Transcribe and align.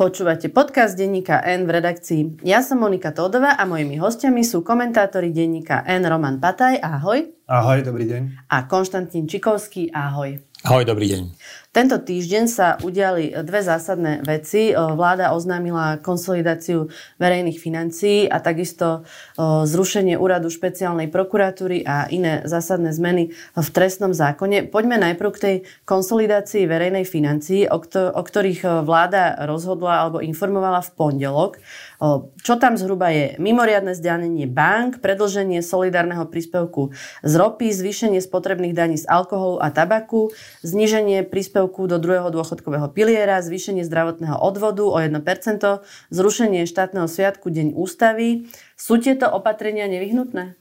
Počúvate 0.00 0.48
podcast 0.48 0.96
denníka 0.96 1.44
N 1.44 1.68
v 1.68 1.76
redakcii. 1.76 2.40
Ja 2.40 2.64
som 2.64 2.80
Monika 2.80 3.12
Tódová 3.12 3.60
a 3.60 3.68
mojimi 3.68 4.00
hostiami 4.00 4.40
sú 4.40 4.64
komentátori 4.64 5.28
denníka 5.28 5.84
N 5.84 6.08
Roman 6.08 6.40
Pataj, 6.40 6.80
ahoj. 6.80 7.28
Ahoj, 7.44 7.84
dobrý 7.84 8.08
deň. 8.08 8.48
A 8.48 8.64
Konštantín 8.64 9.28
Čikovský, 9.28 9.92
ahoj. 9.92 10.40
Ahoj, 10.64 10.88
dobrý 10.88 11.04
deň. 11.04 11.22
Tento 11.70 12.02
týždeň 12.02 12.44
sa 12.50 12.74
udiali 12.82 13.30
dve 13.46 13.62
zásadné 13.62 14.26
veci. 14.26 14.74
Vláda 14.74 15.30
oznámila 15.38 16.02
konsolidáciu 16.02 16.90
verejných 17.22 17.62
financií 17.62 18.26
a 18.26 18.42
takisto 18.42 19.06
zrušenie 19.38 20.18
úradu 20.18 20.50
špeciálnej 20.50 21.06
prokuratúry 21.14 21.86
a 21.86 22.10
iné 22.10 22.42
zásadné 22.42 22.90
zmeny 22.90 23.30
v 23.54 23.68
trestnom 23.70 24.10
zákone. 24.10 24.66
Poďme 24.66 24.98
najprv 24.98 25.30
k 25.30 25.38
tej 25.38 25.56
konsolidácii 25.86 26.66
verejnej 26.66 27.06
financií, 27.06 27.70
o, 27.70 27.78
ktorých 28.18 28.82
vláda 28.82 29.46
rozhodla 29.46 30.02
alebo 30.02 30.18
informovala 30.18 30.82
v 30.82 30.90
pondelok. 30.98 31.62
Čo 32.42 32.58
tam 32.58 32.82
zhruba 32.82 33.14
je? 33.14 33.38
Mimoriadne 33.38 33.94
zdanenie 33.94 34.50
bank, 34.50 34.98
predlženie 34.98 35.62
solidárneho 35.62 36.26
príspevku 36.26 36.90
z 37.22 37.32
ropy, 37.38 37.70
zvýšenie 37.70 38.18
spotrebných 38.18 38.74
daní 38.74 38.98
z 38.98 39.06
alkoholu 39.06 39.62
a 39.62 39.70
tabaku, 39.70 40.34
zníženie 40.66 41.22
príspevku 41.22 41.58
do 41.66 41.98
druhého 41.98 42.30
dôchodkového 42.30 42.92
piliera, 42.94 43.42
zvýšenie 43.42 43.82
zdravotného 43.82 44.38
odvodu 44.38 44.86
o 44.86 44.96
1%, 45.00 45.18
zrušenie 46.12 46.68
štátneho 46.68 47.08
sviatku 47.10 47.50
Deň 47.50 47.74
ústavy. 47.74 48.46
Sú 48.78 49.02
tieto 49.02 49.26
opatrenia 49.26 49.88
nevyhnutné? 49.88 50.59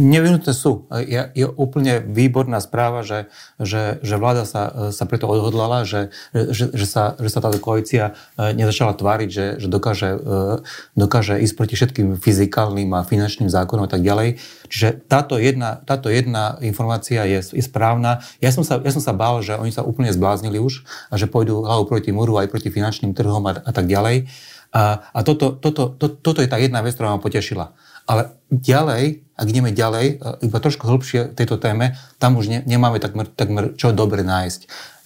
Nevyhnutné 0.00 0.52
sú. 0.56 0.88
Je, 0.90 1.20
je 1.36 1.46
úplne 1.46 2.02
výborná 2.02 2.58
správa, 2.58 3.06
že, 3.06 3.30
že, 3.60 4.00
že 4.00 4.14
vláda 4.16 4.48
sa, 4.48 4.90
sa 4.90 5.04
preto 5.06 5.28
odhodlala, 5.28 5.86
že, 5.86 6.10
že, 6.32 6.72
že, 6.72 6.86
sa, 6.88 7.14
že 7.20 7.28
sa 7.30 7.44
táto 7.44 7.60
koalícia 7.60 8.16
e, 8.34 8.56
nezačala 8.56 8.96
tváriť, 8.96 9.28
že, 9.28 9.46
že 9.62 9.68
dokáže, 9.70 10.10
e, 10.18 10.64
dokáže 10.98 11.38
ísť 11.38 11.54
proti 11.54 11.74
všetkým 11.76 12.16
fyzikálnym 12.18 12.90
a 12.96 13.06
finančným 13.06 13.52
zákonom 13.52 13.86
a 13.86 13.90
tak 13.92 14.02
ďalej. 14.02 14.40
Čiže 14.72 15.06
táto 15.06 15.38
jedna, 15.38 15.78
táto 15.84 16.10
jedna 16.10 16.58
informácia 16.64 17.22
je, 17.28 17.38
je 17.54 17.62
správna. 17.62 18.24
Ja 18.42 18.50
som, 18.50 18.66
sa, 18.66 18.80
ja 18.82 18.90
som 18.90 19.04
sa 19.04 19.14
bál, 19.14 19.44
že 19.44 19.54
oni 19.54 19.70
sa 19.70 19.86
úplne 19.86 20.10
zbláznili 20.10 20.58
už 20.58 20.82
a 21.12 21.20
že 21.20 21.30
pôjdu 21.30 21.62
hlavu 21.62 21.86
proti 21.86 22.10
múru 22.10 22.34
aj 22.40 22.50
proti 22.50 22.72
finančným 22.72 23.14
trhom 23.14 23.44
a, 23.46 23.62
a 23.62 23.70
tak 23.70 23.86
ďalej. 23.86 24.26
A, 24.74 25.06
a 25.14 25.20
toto, 25.22 25.54
toto, 25.54 25.94
to, 25.94 26.10
toto 26.10 26.42
je 26.42 26.50
tá 26.50 26.58
jedna 26.58 26.82
vec, 26.82 26.98
ktorá 26.98 27.14
ma 27.14 27.22
potešila. 27.22 27.76
Ale 28.06 28.38
ďalej, 28.50 29.26
ak 29.34 29.46
ideme 29.50 29.74
ďalej, 29.74 30.06
e, 30.06 30.14
iba 30.46 30.58
trošku 30.62 30.86
hĺbšie 30.86 31.34
tejto 31.34 31.58
téme, 31.58 31.98
tam 32.22 32.38
už 32.38 32.46
ne, 32.48 32.58
nemáme 32.62 33.02
takmer, 33.02 33.26
takmer 33.26 33.74
čo 33.74 33.90
dobre 33.90 34.22
nájsť. 34.22 34.60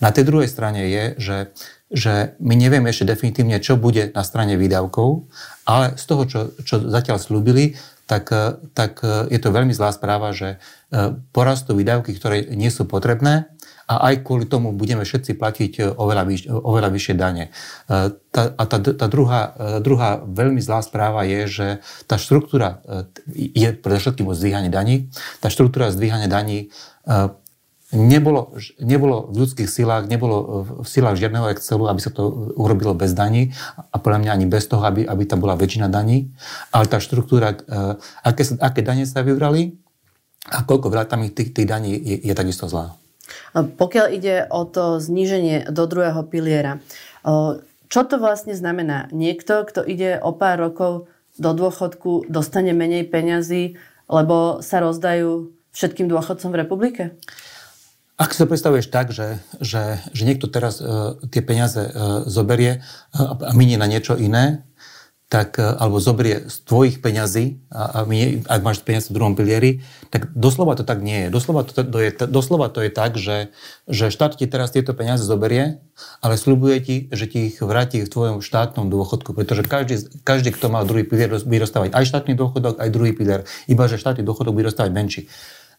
Na 0.05 0.13
tej 0.13 0.29
druhej 0.29 0.49
strane 0.49 0.87
je, 0.89 1.05
že, 1.17 1.39
že 1.89 2.15
my 2.41 2.55
nevieme 2.57 2.93
ešte 2.93 3.09
definitívne, 3.09 3.61
čo 3.61 3.81
bude 3.81 4.13
na 4.13 4.23
strane 4.25 4.61
výdavkov, 4.61 5.29
ale 5.65 5.97
z 5.97 6.05
toho, 6.05 6.23
čo, 6.29 6.41
čo 6.65 6.81
zatiaľ 6.85 7.17
slúbili, 7.21 7.77
tak, 8.11 8.35
e, 8.35 8.59
tak 8.75 9.07
e, 9.07 9.31
je 9.31 9.39
to 9.39 9.55
veľmi 9.55 9.71
zlá 9.71 9.95
správa, 9.95 10.35
že 10.35 10.59
porastú 11.31 11.79
výdavky, 11.79 12.11
ktoré 12.19 12.51
nie 12.59 12.67
sú 12.67 12.83
potrebné 12.83 13.47
a 13.87 14.11
aj 14.11 14.27
kvôli 14.27 14.51
tomu 14.51 14.75
budeme 14.75 15.07
všetci 15.07 15.39
platiť 15.39 15.73
oveľa, 15.95 16.27
vyš, 16.27 16.43
oveľa 16.51 16.91
vyššie 16.91 17.15
dane. 17.15 17.55
Tá, 17.87 18.43
a 18.59 18.63
tá, 18.67 18.79
tá 18.83 19.07
druhá, 19.07 19.55
druhá 19.79 20.19
veľmi 20.19 20.59
zlá 20.59 20.83
správa 20.83 21.23
je, 21.23 21.47
že 21.47 21.69
tá 22.11 22.19
štruktúra 22.19 22.83
je 23.39 23.71
predovšetkým 23.71 24.27
o 24.27 24.35
zdvíhanie 24.35 24.67
daní. 24.67 25.15
Tá 25.39 25.47
štruktúra 25.47 25.95
zdvíhania 25.95 26.27
daní 26.27 26.75
nebolo, 27.93 28.55
nebolo 28.79 29.31
v 29.31 29.45
ľudských 29.45 29.67
silách, 29.67 30.07
nebolo 30.07 30.63
v 30.83 30.87
silách 30.87 31.19
žiadneho 31.19 31.51
Excelu, 31.51 31.91
aby 31.91 32.01
sa 32.03 32.15
to 32.15 32.55
urobilo 32.55 32.95
bez 32.95 33.15
daní 33.15 33.51
a 33.77 33.99
podľa 33.99 34.19
mňa 34.27 34.31
ani 34.31 34.47
bez 34.47 34.71
toho, 34.71 34.83
aby, 34.87 35.03
aby 35.07 35.23
tam 35.27 35.43
bola 35.43 35.59
väčšina 35.59 35.91
daní. 35.91 36.31
Ale 36.71 36.87
tá 36.87 37.03
štruktúra, 37.03 37.59
aké, 38.23 38.43
aké 38.63 38.81
dane 38.87 39.05
sa 39.07 39.27
vybrali 39.27 39.75
a 40.49 40.63
koľko 40.63 40.89
vrátami 40.89 41.35
tých, 41.35 41.51
tých 41.53 41.67
daní 41.67 41.95
je, 41.95 42.31
je 42.31 42.35
takisto 42.35 42.71
zlá. 42.71 42.95
Pokiaľ 43.55 44.07
ide 44.11 44.47
o 44.51 44.67
to 44.67 44.99
zníženie 44.99 45.71
do 45.71 45.87
druhého 45.87 46.27
piliera, 46.27 46.83
čo 47.91 48.01
to 48.07 48.23
vlastne 48.23 48.55
znamená? 48.55 49.11
Niekto, 49.11 49.67
kto 49.67 49.83
ide 49.83 50.23
o 50.23 50.31
pár 50.31 50.63
rokov 50.63 51.11
do 51.39 51.51
dôchodku, 51.55 52.31
dostane 52.31 52.71
menej 52.71 53.11
peňazí, 53.11 53.75
lebo 54.11 54.63
sa 54.63 54.83
rozdajú 54.83 55.51
všetkým 55.75 56.11
dôchodcom 56.11 56.51
v 56.51 56.61
republike? 56.63 57.03
Ak 58.21 58.37
si 58.37 58.45
to 58.45 58.51
predstavuješ 58.53 58.93
tak, 58.93 59.17
že, 59.17 59.41
že, 59.65 60.05
že 60.13 60.23
niekto 60.29 60.45
teraz 60.45 60.77
uh, 60.85 61.17
tie 61.33 61.41
peniaze 61.41 61.81
uh, 61.89 62.21
zoberie 62.29 62.85
uh, 63.17 63.33
a 63.41 63.57
minie 63.57 63.81
na 63.81 63.89
niečo 63.89 64.13
iné, 64.21 64.69
tak, 65.31 65.63
e, 65.63 65.65
alebo 65.79 66.03
zobrie 66.03 66.51
z 66.51 66.57
tvojich 66.67 66.99
peňazí 66.99 67.63
a, 67.71 68.03
a 68.03 68.05
my, 68.05 68.43
ak 68.51 68.61
máš 68.67 68.83
peniaze 68.83 69.15
v 69.15 69.15
druhom 69.15 69.39
pilieri, 69.39 69.87
tak 70.11 70.35
doslova 70.35 70.75
to 70.75 70.83
tak 70.83 71.07
nie 71.07 71.27
je. 71.27 71.29
Doslova 71.31 71.63
to, 71.63 71.87
to, 71.87 71.99
je, 72.03 72.11
doslova 72.27 72.67
to 72.67 72.83
je 72.83 72.91
tak, 72.91 73.15
že, 73.15 73.55
že 73.87 74.11
štát 74.11 74.35
ti 74.35 74.51
teraz 74.51 74.75
tieto 74.75 74.91
peniaze 74.91 75.23
zoberie, 75.23 75.79
ale 76.19 76.35
slúbuje 76.35 76.77
ti, 76.83 76.97
že 77.15 77.31
ti 77.31 77.55
ich 77.55 77.63
vráti 77.63 78.03
v 78.03 78.11
tvojom 78.11 78.43
štátnom 78.43 78.91
dôchodku, 78.91 79.31
pretože 79.31 79.63
každý, 79.63 80.03
každý 80.27 80.51
kto 80.51 80.67
má 80.67 80.83
druhý 80.83 81.07
pilier, 81.07 81.31
bude 81.31 81.63
dostávať 81.63 81.95
aj 81.95 82.05
štátny 82.11 82.35
dôchodok, 82.35 82.83
aj 82.83 82.91
druhý 82.91 83.15
pilier, 83.15 83.47
iba 83.71 83.87
že 83.87 84.03
štátny 84.03 84.27
dôchodok 84.27 84.51
bude 84.51 84.67
dostávať 84.67 84.91
menší. 84.91 85.23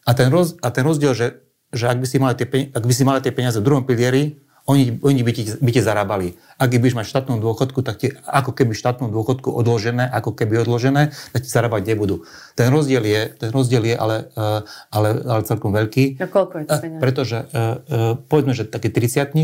A 0.08 0.16
ten, 0.16 0.32
roz, 0.32 0.56
a 0.64 0.72
ten 0.72 0.80
rozdiel, 0.80 1.12
že, 1.12 1.44
že 1.72 1.88
ak, 1.88 1.98
by 1.98 2.06
si 2.06 2.16
mali 2.20 2.34
tie, 2.36 2.46
ak 2.70 2.84
by 2.84 2.94
si 2.94 3.02
mali 3.02 3.18
tie 3.24 3.32
peniaze 3.32 3.58
v 3.58 3.66
druhom 3.66 3.84
pilieri, 3.88 4.36
oni, 4.62 4.94
oni 5.02 5.20
by, 5.26 5.32
ti, 5.34 5.42
by 5.58 5.70
ti 5.74 5.82
zarábali. 5.82 6.38
Ak 6.54 6.70
budeš 6.70 6.94
mať 6.94 7.10
štátnu 7.10 7.42
dôchodku, 7.42 7.82
tak 7.82 7.98
ti 7.98 8.14
ako 8.22 8.54
keby 8.54 8.78
štátnu 8.78 9.10
dôchodku 9.10 9.50
odložené, 9.50 10.06
ako 10.06 10.38
keby 10.38 10.62
odložené, 10.62 11.10
tak 11.34 11.42
ti 11.42 11.50
zarábať 11.50 11.90
nebudú. 11.90 12.22
Ten 12.54 12.70
rozdiel 12.70 13.02
je, 13.02 13.22
ten 13.34 13.50
rozdiel 13.50 13.82
je 13.90 13.96
ale, 13.98 14.30
eh, 14.30 14.62
ale, 14.94 15.08
ale 15.26 15.40
celkom 15.42 15.74
veľký. 15.74 16.22
A 16.22 16.30
koľko 16.30 16.62
je 16.62 16.64
to 16.70 16.78
eh, 16.78 17.02
Pretože 17.02 17.38
uh, 17.42 18.14
povedzme, 18.30 18.54
že 18.54 18.70
taký 18.70 18.94
30 18.94 19.34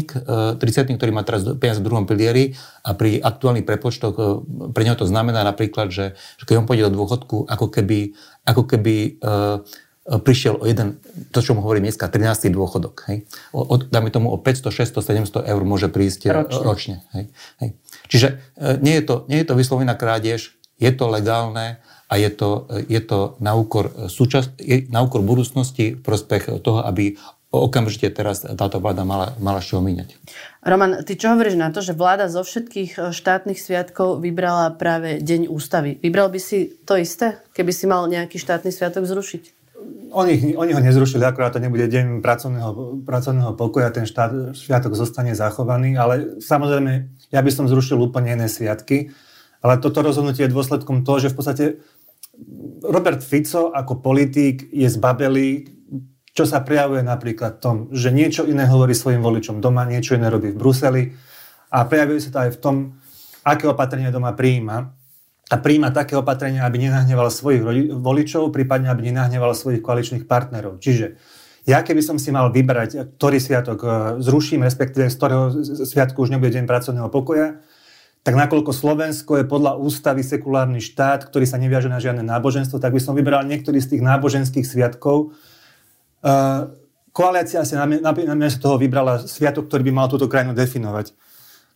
30 0.62 0.94
ktorý 0.94 1.10
má 1.10 1.26
teraz 1.26 1.42
peniaze 1.58 1.82
v 1.82 1.86
druhom 1.90 2.06
pilieri 2.06 2.54
a 2.86 2.94
pri 2.94 3.18
aktuálnych 3.18 3.66
prepočtoch 3.66 4.14
pre 4.70 4.82
neho 4.86 4.94
to 4.94 5.08
znamená 5.08 5.42
napríklad, 5.42 5.90
že, 5.90 6.14
že 6.38 6.44
keď 6.46 6.62
on 6.62 6.66
pôjde 6.68 6.86
do 6.90 7.02
dôchodku, 7.02 7.50
ako 7.50 7.66
keby, 7.74 8.14
ako 8.46 8.62
keby 8.70 9.18
prišiel 10.16 10.56
o 10.56 10.64
jeden, 10.64 10.96
to 11.36 11.44
čo 11.44 11.52
mu 11.52 11.60
hovorím 11.60 11.84
dneska, 11.84 12.08
13. 12.08 12.48
dôchodok. 12.48 13.04
Hej. 13.12 13.28
O, 13.52 13.60
o, 13.60 13.76
dáme 13.76 14.08
tomu 14.08 14.32
o 14.32 14.40
500, 14.40 14.72
600, 14.72 15.44
700 15.44 15.52
eur 15.52 15.62
môže 15.68 15.92
prísť 15.92 16.32
ročne. 16.32 16.64
ročne 16.64 16.96
hej. 17.12 17.24
Hej. 17.60 17.70
Čiže 18.08 18.28
e, 18.56 18.80
nie 18.80 18.96
je, 18.96 19.04
to, 19.04 19.14
nie 19.28 19.44
je 19.44 19.46
to 19.52 19.54
vyslovená 19.54 19.92
krádež, 19.92 20.56
je 20.80 20.90
to 20.96 21.04
legálne 21.12 21.76
a 22.08 22.14
je 22.16 22.30
to, 22.32 22.64
je 22.88 23.00
to 23.04 23.36
na, 23.44 23.52
úkor 23.52 24.08
súčasť, 24.08 24.56
je 24.56 24.88
na 24.88 25.04
úkor 25.04 25.20
budúcnosti 25.20 25.92
v 25.92 26.00
prospech 26.00 26.64
toho, 26.64 26.80
aby 26.88 27.20
okamžite 27.52 28.12
teraz 28.12 28.44
táto 28.44 28.76
vláda 28.80 29.08
mala, 29.08 29.36
mala 29.40 29.64
čo 29.64 29.80
míňať. 29.80 30.16
Roman, 30.64 31.00
ty 31.04 31.16
čo 31.16 31.32
hovoríš 31.32 31.56
na 31.56 31.72
to, 31.72 31.80
že 31.80 31.96
vláda 31.96 32.28
zo 32.28 32.44
všetkých 32.44 32.90
e, 32.96 33.00
štátnych 33.12 33.60
sviatkov 33.60 34.24
vybrala 34.24 34.72
práve 34.76 35.20
Deň 35.20 35.52
ústavy? 35.52 36.00
Vybral 36.00 36.32
by 36.32 36.40
si 36.40 36.80
to 36.88 36.96
isté, 36.96 37.40
keby 37.52 37.72
si 37.76 37.84
mal 37.84 38.08
nejaký 38.08 38.40
štátny 38.40 38.72
sviatok 38.72 39.04
zrušiť? 39.04 39.57
Oni, 40.08 40.56
oni 40.56 40.72
ho 40.72 40.80
nezrušili, 40.80 41.22
akorát 41.22 41.54
to 41.54 41.62
nebude 41.62 41.84
deň 41.84 42.24
pracovného, 42.24 43.04
pracovného 43.04 43.52
pokoja, 43.54 43.92
ten 43.92 44.08
štát, 44.08 44.56
sviatok 44.56 44.96
zostane 44.96 45.36
zachovaný, 45.36 45.94
ale 45.94 46.40
samozrejme, 46.40 47.12
ja 47.28 47.40
by 47.44 47.50
som 47.52 47.68
zrušil 47.68 48.00
úplne 48.00 48.34
iné 48.34 48.48
sviatky, 48.48 49.12
ale 49.60 49.78
toto 49.78 50.00
rozhodnutie 50.00 50.48
je 50.48 50.54
dôsledkom 50.54 51.04
toho, 51.04 51.18
že 51.22 51.30
v 51.30 51.36
podstate 51.36 51.64
Robert 52.82 53.20
Fico 53.20 53.70
ako 53.74 54.00
politík 54.00 54.70
je 54.72 54.88
zbabelý, 54.88 55.78
čo 56.32 56.46
sa 56.46 56.62
prejavuje 56.62 57.02
napríklad 57.02 57.58
v 57.58 57.62
tom, 57.62 57.76
že 57.90 58.14
niečo 58.14 58.46
iné 58.46 58.64
hovorí 58.70 58.94
svojim 58.94 59.20
voličom 59.20 59.58
doma, 59.58 59.86
niečo 59.86 60.14
iné 60.14 60.30
robí 60.30 60.54
v 60.54 60.58
Bruseli 60.58 61.02
a 61.68 61.84
prejavuje 61.84 62.22
sa 62.22 62.30
to 62.30 62.38
aj 62.46 62.50
v 62.54 62.60
tom, 62.62 62.76
aké 63.42 63.66
opatrenia 63.66 64.14
doma 64.14 64.32
prijíma 64.32 64.97
a 65.48 65.56
príjma 65.56 65.88
také 65.88 66.12
opatrenia, 66.12 66.68
aby 66.68 66.76
nenahneval 66.76 67.32
svojich 67.32 67.64
voličov, 67.96 68.52
prípadne 68.52 68.92
aby 68.92 69.08
nenahneval 69.08 69.56
svojich 69.56 69.80
koaličných 69.80 70.28
partnerov. 70.28 70.80
Čiže 70.80 71.16
Ja 71.68 71.84
keby 71.84 72.00
som 72.00 72.16
si 72.16 72.32
mal 72.32 72.48
vybrať, 72.48 73.20
ktorý 73.20 73.36
sviatok 73.36 73.78
e, 73.84 73.88
zruším, 74.24 74.64
respektíve 74.64 75.12
z 75.12 75.16
ktorého 75.20 75.52
sviatku 75.60 76.24
už 76.24 76.32
nebude 76.32 76.56
deň 76.56 76.64
pracovného 76.64 77.12
pokoja, 77.12 77.60
tak 78.24 78.40
nakoľko 78.40 78.72
Slovensko 78.72 79.36
je 79.36 79.44
podľa 79.44 79.76
ústavy 79.76 80.24
sekulárny 80.24 80.80
štát, 80.80 81.28
ktorý 81.28 81.44
sa 81.44 81.60
neviaže 81.60 81.92
na 81.92 82.00
žiadne 82.00 82.24
náboženstvo, 82.24 82.80
tak 82.80 82.96
by 82.96 83.00
som 83.04 83.12
vybral 83.12 83.44
niektorý 83.44 83.84
z 83.84 83.96
tých 83.96 84.02
náboženských 84.04 84.64
sviatkov. 84.64 85.36
Uh, 86.24 86.72
koalícia 87.12 87.62
si 87.68 87.78
namiesto 87.78 88.68
toho 88.68 88.76
vybrala 88.76 89.22
sviatok, 89.22 89.70
ktorý 89.70 89.86
by 89.88 89.92
mal 89.92 90.06
túto 90.10 90.26
krajinu 90.26 90.52
definovať. 90.56 91.14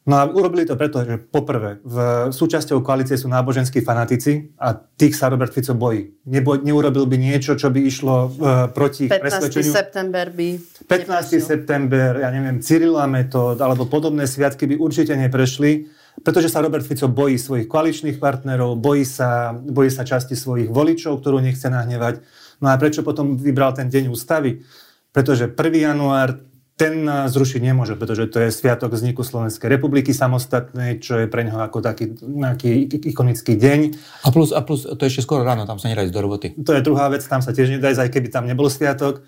No 0.03 0.19
a 0.19 0.27
urobili 0.27 0.67
to 0.67 0.75
preto, 0.75 0.99
že 1.07 1.15
poprvé, 1.15 1.79
v 1.87 1.97
súčasťou 2.35 2.83
koalície 2.83 3.15
sú 3.15 3.31
náboženskí 3.31 3.87
fanatici 3.87 4.51
a 4.59 4.75
tých 4.75 5.15
sa 5.15 5.31
Robert 5.31 5.55
Fico 5.55 5.79
bojí. 5.79 6.27
Nebo, 6.27 6.59
neurobil 6.59 7.07
by 7.07 7.15
niečo, 7.15 7.55
čo 7.55 7.71
by 7.71 7.87
išlo 7.87 8.17
uh, 8.27 8.31
proti 8.75 9.07
15. 9.07 9.23
presvedčeniu. 9.23 9.71
september 9.71 10.27
by 10.35 10.49
15. 10.91 11.07
Neprešiel. 11.07 11.39
september, 11.39 12.11
ja 12.19 12.35
neviem, 12.35 12.59
Cyrila 12.59 13.07
metód 13.07 13.63
alebo 13.63 13.87
podobné 13.87 14.27
sviatky 14.27 14.67
by 14.67 14.83
určite 14.83 15.15
neprešli, 15.15 15.87
pretože 16.27 16.51
sa 16.51 16.59
Robert 16.59 16.83
Fico 16.83 17.07
bojí 17.07 17.39
svojich 17.39 17.71
koaličných 17.71 18.19
partnerov, 18.19 18.83
bojí 18.83 19.07
sa, 19.07 19.55
bojí 19.55 19.87
sa 19.87 20.03
časti 20.03 20.35
svojich 20.35 20.67
voličov, 20.67 21.23
ktorú 21.23 21.39
nechce 21.39 21.71
nahnevať. 21.71 22.27
No 22.59 22.75
a 22.75 22.79
prečo 22.79 23.07
potom 23.07 23.39
vybral 23.39 23.71
ten 23.79 23.87
deň 23.87 24.11
ústavy? 24.11 24.67
Pretože 25.15 25.47
1. 25.47 25.63
január 25.79 26.43
ten 26.83 27.07
zrušiť 27.07 27.63
nemôže, 27.63 27.95
pretože 27.95 28.27
to 28.27 28.43
je 28.43 28.51
sviatok 28.51 28.91
vzniku 28.91 29.23
Slovenskej 29.23 29.71
republiky 29.71 30.11
samostatnej, 30.11 30.99
čo 30.99 31.15
je 31.23 31.31
pre 31.31 31.47
neho 31.47 31.63
ako 31.63 31.79
taký 31.79 32.19
nejaký 32.19 32.91
ikonický 33.15 33.55
deň. 33.55 33.81
A 34.27 34.29
plus, 34.35 34.51
a 34.51 34.59
plus 34.67 34.83
to 34.83 34.99
je 34.99 35.11
ešte 35.15 35.23
skoro 35.23 35.47
ráno, 35.47 35.63
tam 35.63 35.79
sa 35.79 35.87
nedá 35.87 36.03
ísť 36.03 36.11
do 36.11 36.23
roboty. 36.27 36.59
To 36.59 36.75
je 36.75 36.83
druhá 36.83 37.07
vec, 37.07 37.23
tam 37.23 37.39
sa 37.39 37.55
tiež 37.55 37.79
nedá 37.79 37.95
ísť, 37.95 38.03
aj 38.03 38.11
keby 38.11 38.29
tam 38.35 38.51
nebol 38.51 38.67
sviatok. 38.67 39.23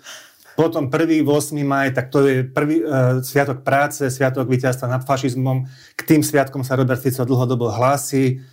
Potom 0.59 0.91
1. 0.91 1.23
8. 1.23 1.55
maj, 1.63 1.95
tak 1.95 2.11
to 2.11 2.27
je 2.27 2.43
prvý 2.43 2.83
uh, 2.83 3.23
sviatok 3.23 3.63
práce, 3.63 4.03
sviatok 4.07 4.51
víťazstva 4.51 4.91
nad 4.91 5.03
fašizmom. 5.07 5.63
K 5.95 6.01
tým 6.03 6.27
sviatkom 6.27 6.63
sa 6.67 6.75
Robert 6.75 6.99
Fico 6.99 7.23
dlhodobo 7.23 7.71
hlási. 7.71 8.43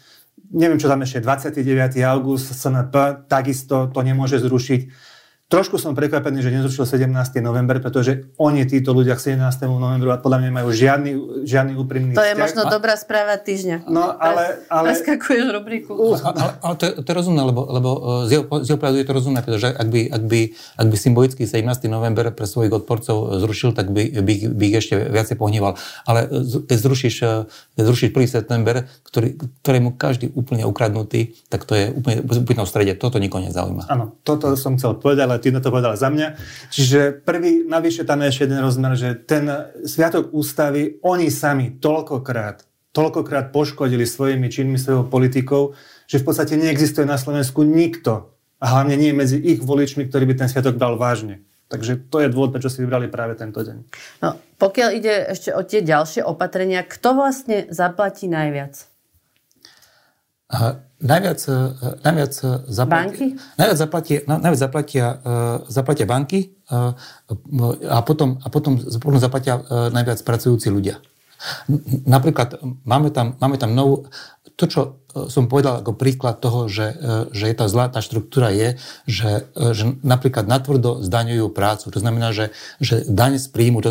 Neviem, 0.54 0.78
čo 0.78 0.86
tam 0.86 1.02
ešte 1.02 1.22
29. 1.22 1.98
august, 2.06 2.54
SNP, 2.54 3.26
takisto 3.26 3.90
to 3.90 4.00
nemôže 4.02 4.38
zrušiť. 4.38 5.10
Trošku 5.52 5.76
som 5.76 5.92
prekvapený, 5.92 6.40
že 6.40 6.48
nezrušil 6.48 6.88
17. 6.88 7.12
november, 7.44 7.76
pretože 7.76 8.24
oni, 8.40 8.64
títo 8.64 8.96
ľudia 8.96 9.20
k 9.20 9.36
17. 9.36 9.68
novembru 9.68 10.08
a 10.08 10.16
podľa 10.16 10.48
mňa 10.48 10.50
majú 10.56 10.72
žiadny, 10.72 11.12
žiadny 11.44 11.76
úprimný 11.76 12.16
To 12.16 12.24
je 12.24 12.32
možno 12.32 12.64
a... 12.64 12.72
dobrá 12.72 12.96
správa 12.96 13.36
týždňa. 13.36 13.84
No, 13.84 14.16
ale... 14.16 14.64
ale... 14.72 14.96
Preskakuješ 14.96 15.52
rubriku. 15.52 15.92
ale, 16.24 16.56
ale 16.56 16.74
to, 16.80 16.88
je, 16.88 16.92
to 17.04 17.08
je 17.12 17.16
rozumné, 17.20 17.42
lebo, 17.44 17.68
lebo 17.68 17.90
e, 18.24 18.32
z 18.32 18.40
jeho, 18.40 18.44
z 18.64 18.66
jeho 18.72 18.80
pohľadu 18.80 18.96
je 18.96 19.06
to 19.12 19.12
rozumné, 19.12 19.40
pretože 19.44 19.68
ak 19.76 19.88
by, 19.92 20.00
ak 20.08 20.22
by, 20.24 20.40
ak 20.56 20.86
by 20.88 20.96
symbolicky 20.96 21.42
17. 21.44 21.68
november 21.84 22.32
pre 22.32 22.48
svojich 22.48 22.72
odporcov 22.72 23.36
zrušil, 23.44 23.76
tak 23.76 23.92
by, 23.92 24.24
by, 24.24 24.34
by 24.56 24.64
ich 24.72 24.76
ešte 24.80 25.04
viacej 25.04 25.36
pohníval. 25.36 25.76
Ale 26.08 26.32
keď 26.64 26.78
zrušíš, 26.80 27.16
e, 27.28 27.44
keď 27.76 27.84
zrušíš 27.92 28.08
1. 28.08 28.40
september, 28.40 28.88
ktorý, 29.04 29.36
ktorému 29.60 30.00
každý 30.00 30.32
úplne 30.32 30.64
ukradnutý, 30.64 31.36
tak 31.52 31.68
to 31.68 31.76
je 31.76 31.92
úplne, 31.92 32.24
úplne 32.24 32.64
v 32.64 32.72
strede. 32.72 32.96
Toto 32.96 33.20
nikoho 33.20 33.44
nezaujíma. 33.44 33.92
Áno, 33.92 34.16
toto 34.24 34.48
som 34.56 34.80
chcel 34.80 34.96
povedať, 34.96 35.28
ale 35.28 35.41
na 35.50 35.64
to 35.64 35.72
povedal 35.72 35.96
za 35.96 36.12
mňa. 36.12 36.38
Čiže 36.70 37.24
prvý, 37.24 37.66
navyše 37.66 38.06
tam 38.06 38.22
je 38.22 38.30
ešte 38.30 38.44
jeden 38.46 38.60
rozmer, 38.62 38.92
že 38.94 39.18
ten 39.18 39.48
Sviatok 39.82 40.30
ústavy, 40.30 41.02
oni 41.02 41.32
sami 41.32 41.80
toľkokrát, 41.82 42.62
toľkokrát 42.92 43.50
poškodili 43.50 44.06
svojimi 44.06 44.46
činmi, 44.52 44.78
svojou 44.78 45.08
politikou, 45.08 45.74
že 46.06 46.20
v 46.20 46.26
podstate 46.28 46.54
neexistuje 46.60 47.08
na 47.08 47.16
Slovensku 47.16 47.64
nikto, 47.66 48.32
a 48.62 48.78
hlavne 48.78 48.94
nie 48.94 49.10
medzi 49.10 49.42
ich 49.42 49.58
voličmi, 49.58 50.06
ktorí 50.06 50.22
by 50.30 50.34
ten 50.38 50.46
sviatok 50.46 50.78
bral 50.78 50.94
vážne. 50.94 51.42
Takže 51.66 51.98
to 52.12 52.22
je 52.22 52.30
dôvod, 52.30 52.54
prečo 52.54 52.70
si 52.70 52.84
vybrali 52.84 53.10
práve 53.10 53.34
tento 53.34 53.58
deň. 53.58 53.76
No, 54.22 54.38
pokiaľ 54.60 54.88
ide 54.92 55.14
ešte 55.34 55.50
o 55.50 55.64
tie 55.66 55.82
ďalšie 55.82 56.22
opatrenia, 56.22 56.86
kto 56.86 57.16
vlastne 57.16 57.66
zaplatí 57.74 58.30
najviac? 58.30 58.91
Najviac, 61.02 61.40
e, 61.48 61.54
najviac, 62.04 62.34
e, 62.44 62.48
zaplatia, 62.70 63.26
najviac, 63.58 63.76
zaplatia, 63.76 64.18
najviac 64.28 64.60
zaplatia, 64.60 65.06
e, 65.18 65.32
zaplatia 65.66 66.06
banky 66.06 66.40
a 67.90 67.98
potom, 68.06 68.38
a 68.38 68.48
potom, 68.48 68.78
potom 68.78 69.18
zaplatia 69.18 69.60
najviac 69.92 70.22
pracujúci 70.22 70.70
ľudia. 70.70 71.02
Napríklad 72.06 72.62
máme 72.84 73.10
tam, 73.10 73.34
máme 73.40 73.56
tam 73.58 73.74
novú, 73.74 74.06
to, 74.56 74.64
čo 74.68 74.80
e, 74.84 74.90
som 75.32 75.48
povedal 75.48 75.80
ako 75.80 75.96
príklad 75.96 76.38
toho, 76.38 76.68
že, 76.68 76.92
e, 76.94 77.34
že 77.34 77.50
je 77.50 77.56
tá 77.56 77.66
zlá, 77.66 77.88
tá 77.88 78.04
štruktúra 78.04 78.52
je, 78.52 78.78
že, 79.08 79.48
e, 79.56 79.72
že 79.72 79.84
napríklad 80.04 80.46
natvrdo 80.46 81.00
zdaňujú 81.02 81.50
prácu. 81.50 81.88
To 81.90 81.98
znamená, 81.98 82.30
že, 82.36 82.52
že 82.78 83.02
daň 83.08 83.40
z 83.40 83.46
príjmu 83.50 83.80
to, 83.82 83.90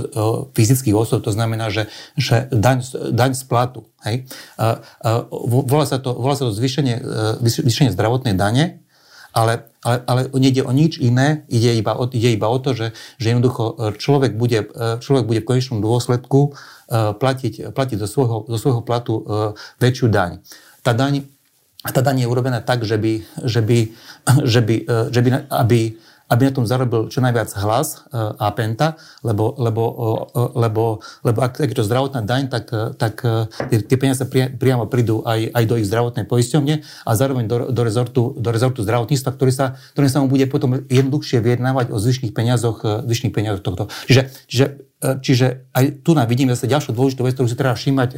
fyzických 0.54 0.96
osob, 0.96 1.26
to 1.26 1.34
znamená, 1.34 1.74
že, 1.74 1.90
že 2.16 2.48
daň, 2.54 2.86
daň 3.12 3.32
z 3.34 3.44
platu. 3.46 3.90
Hej? 4.02 4.26
Volá, 5.46 5.86
sa 5.86 6.02
to, 6.02 6.18
volá 6.18 6.34
sa 6.34 6.50
to 6.50 6.54
zvýšenie, 6.58 6.98
zvýšenie 7.38 7.94
zdravotnej 7.94 8.34
dane, 8.34 8.81
ale, 9.32 9.68
ale, 9.84 9.98
ale 10.08 10.22
nejde 10.36 10.64
o 10.64 10.72
nič 10.72 11.00
iné, 11.00 11.48
ide 11.48 11.76
iba 11.76 11.96
o, 11.96 12.08
ide 12.12 12.36
iba 12.36 12.52
o 12.52 12.58
to, 12.60 12.76
že, 12.76 12.92
že 13.18 13.32
jednoducho 13.32 13.96
človek 13.98 14.36
bude, 14.36 14.68
človek 15.00 15.24
bude 15.26 15.42
v 15.42 15.50
konečnom 15.50 15.80
dôsledku 15.80 16.56
E, 16.92 17.16
platiť, 17.16 17.72
platiť 17.72 17.98
zo, 18.04 18.08
svojho, 18.08 18.38
zo 18.52 18.58
svojho 18.60 18.84
platu 18.84 19.14
e, 19.16 19.56
väčšiu 19.80 20.12
daň. 20.12 20.44
Tá 20.84 20.92
daň, 20.92 21.24
tá 21.88 22.04
daň 22.04 22.20
je 22.20 22.28
urobená 22.28 22.60
tak, 22.60 22.84
že 22.84 23.00
by, 23.00 23.24
že 23.48 23.64
by, 23.64 23.80
že 24.52 24.60
by, 24.60 24.76
e, 24.84 24.96
že 25.08 25.20
by 25.24 25.30
aby, 25.48 25.96
aby 26.32 26.48
na 26.48 26.56
tom 26.56 26.64
zarobil 26.64 27.12
čo 27.12 27.20
najviac 27.20 27.52
hlas 27.60 28.08
a 28.16 28.48
penta, 28.56 28.96
lebo, 29.20 29.52
lebo, 29.60 29.84
lebo, 30.56 31.04
lebo 31.28 31.40
ak, 31.44 31.60
je 31.60 31.76
to 31.76 31.84
zdravotná 31.84 32.24
daň, 32.24 32.48
tak, 32.48 32.72
tak 32.96 33.20
tie, 33.68 33.78
tie 33.84 33.98
peniaze 34.00 34.24
priamo 34.32 34.88
prídu 34.88 35.28
aj, 35.28 35.52
aj 35.52 35.64
do 35.68 35.76
ich 35.76 35.88
zdravotnej 35.92 36.24
poisťovne 36.24 36.76
a 37.04 37.12
zároveň 37.12 37.46
do, 37.52 37.58
do, 37.76 37.82
rezortu, 37.84 38.32
do 38.40 38.50
rezortu 38.50 38.80
zdravotníctva, 38.88 39.36
ktorý 39.36 39.52
sa, 39.52 39.76
ktorý 39.92 40.08
sa 40.08 40.24
mu 40.24 40.32
bude 40.32 40.48
potom 40.48 40.88
jednoduchšie 40.88 41.44
vyjednávať 41.44 41.92
o 41.92 42.00
zvyšných 42.00 42.32
peniazoch, 42.32 42.80
zvyšných 43.04 43.36
peniazoch 43.36 43.64
tohto. 43.68 43.92
Čiže, 44.08 44.22
čiže 44.48 44.66
čiže 45.02 45.66
aj 45.74 46.06
tu 46.06 46.14
nám 46.14 46.30
vidíme 46.30 46.54
zase 46.54 46.70
ďalšiu 46.70 46.94
dôležitú 46.94 47.26
vec, 47.26 47.34
ktorú 47.34 47.50
si 47.50 47.58
treba 47.58 47.74
všímať 47.74 48.10
e, 48.14 48.18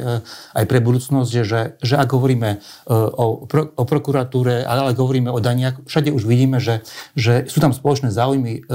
aj 0.52 0.64
pre 0.68 0.78
budúcnosť, 0.84 1.28
že, 1.32 1.42
že, 1.42 1.60
že 1.80 1.94
ak 1.96 2.12
hovoríme 2.12 2.50
e, 2.54 2.58
o, 2.92 3.48
o 3.48 3.82
prokuratúre, 3.88 4.68
ale 4.68 4.92
ak 4.92 5.00
hovoríme 5.00 5.32
o 5.32 5.40
daniach, 5.40 5.80
všade 5.88 6.12
už 6.12 6.28
vidíme, 6.28 6.60
že, 6.60 6.84
že 7.16 7.48
sú 7.48 7.64
tam 7.64 7.72
spoločné 7.72 8.12
záujmy 8.12 8.68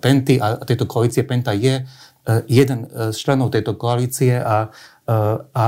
Penty 0.00 0.40
a 0.40 0.64
tejto 0.64 0.88
koalície. 0.88 1.22
Penta 1.22 1.52
je 1.52 1.84
jeden 2.48 2.80
z 2.88 3.16
členov 3.16 3.52
tejto 3.52 3.76
koalície 3.76 4.38
a, 4.38 4.72
a 5.52 5.64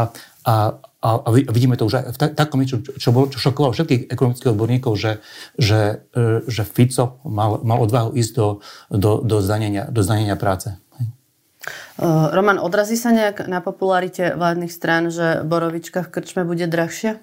a, 1.04 1.20
a 1.20 1.28
vidíme 1.28 1.76
to 1.76 1.84
už 1.84 2.00
aj 2.00 2.04
v 2.16 2.18
takom 2.32 2.64
niečo, 2.64 2.80
čo, 2.80 3.12
bolo, 3.12 3.28
čo 3.28 3.36
šokovalo 3.36 3.76
všetkých 3.76 4.08
ekonomických 4.08 4.52
odborníkov, 4.56 4.92
že, 4.96 5.12
že, 5.60 6.08
že 6.48 6.62
Fico 6.64 7.20
mal, 7.28 7.60
mal 7.60 7.76
odvahu 7.84 8.16
ísť 8.16 8.32
do, 8.32 8.64
do, 8.88 9.20
do, 9.20 9.36
zdanenia, 9.44 9.84
do 9.92 10.00
zdanenia 10.00 10.32
práce. 10.40 10.80
Roman, 11.98 12.60
odrazí 12.60 12.98
sa 12.98 13.14
nejak 13.14 13.48
na 13.48 13.64
popularite 13.64 14.36
vládnych 14.36 14.72
strán, 14.72 15.08
že 15.08 15.40
borovička 15.46 16.04
v 16.04 16.12
krčme 16.12 16.42
bude 16.44 16.68
drahšia? 16.68 17.22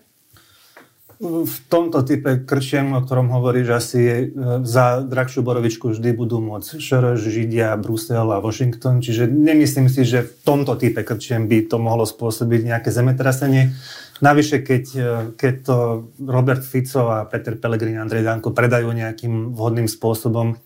V 1.22 1.58
tomto 1.70 2.02
type 2.02 2.50
krčiem, 2.50 2.98
o 2.98 3.00
ktorom 3.06 3.30
hovoríš, 3.30 3.68
asi 3.70 4.02
eh, 4.10 4.34
za 4.66 5.06
drahšiu 5.06 5.46
borovičku 5.46 5.94
vždy 5.94 6.18
budú 6.18 6.42
môcť 6.42 6.82
Šoroš, 6.82 7.22
Židia, 7.30 7.78
Brusel 7.78 8.26
a 8.26 8.42
Washington. 8.42 9.06
Čiže 9.06 9.30
nemyslím 9.30 9.86
si, 9.86 10.02
že 10.02 10.26
v 10.26 10.32
tomto 10.42 10.74
type 10.82 11.06
krčiem 11.06 11.46
by 11.46 11.70
to 11.70 11.78
mohlo 11.78 12.10
spôsobiť 12.10 12.74
nejaké 12.74 12.90
zemetrasenie. 12.90 13.70
Navyše, 14.26 14.66
keď, 14.66 14.86
eh, 14.98 15.06
keď 15.38 15.54
to 15.62 15.76
Robert 16.26 16.66
Fico 16.66 17.14
a 17.14 17.30
Peter 17.30 17.54
Pellegrini 17.54 18.02
Andrej 18.02 18.26
Danko 18.26 18.50
predajú 18.50 18.90
nejakým 18.90 19.54
vhodným 19.54 19.86
spôsobom, 19.86 20.58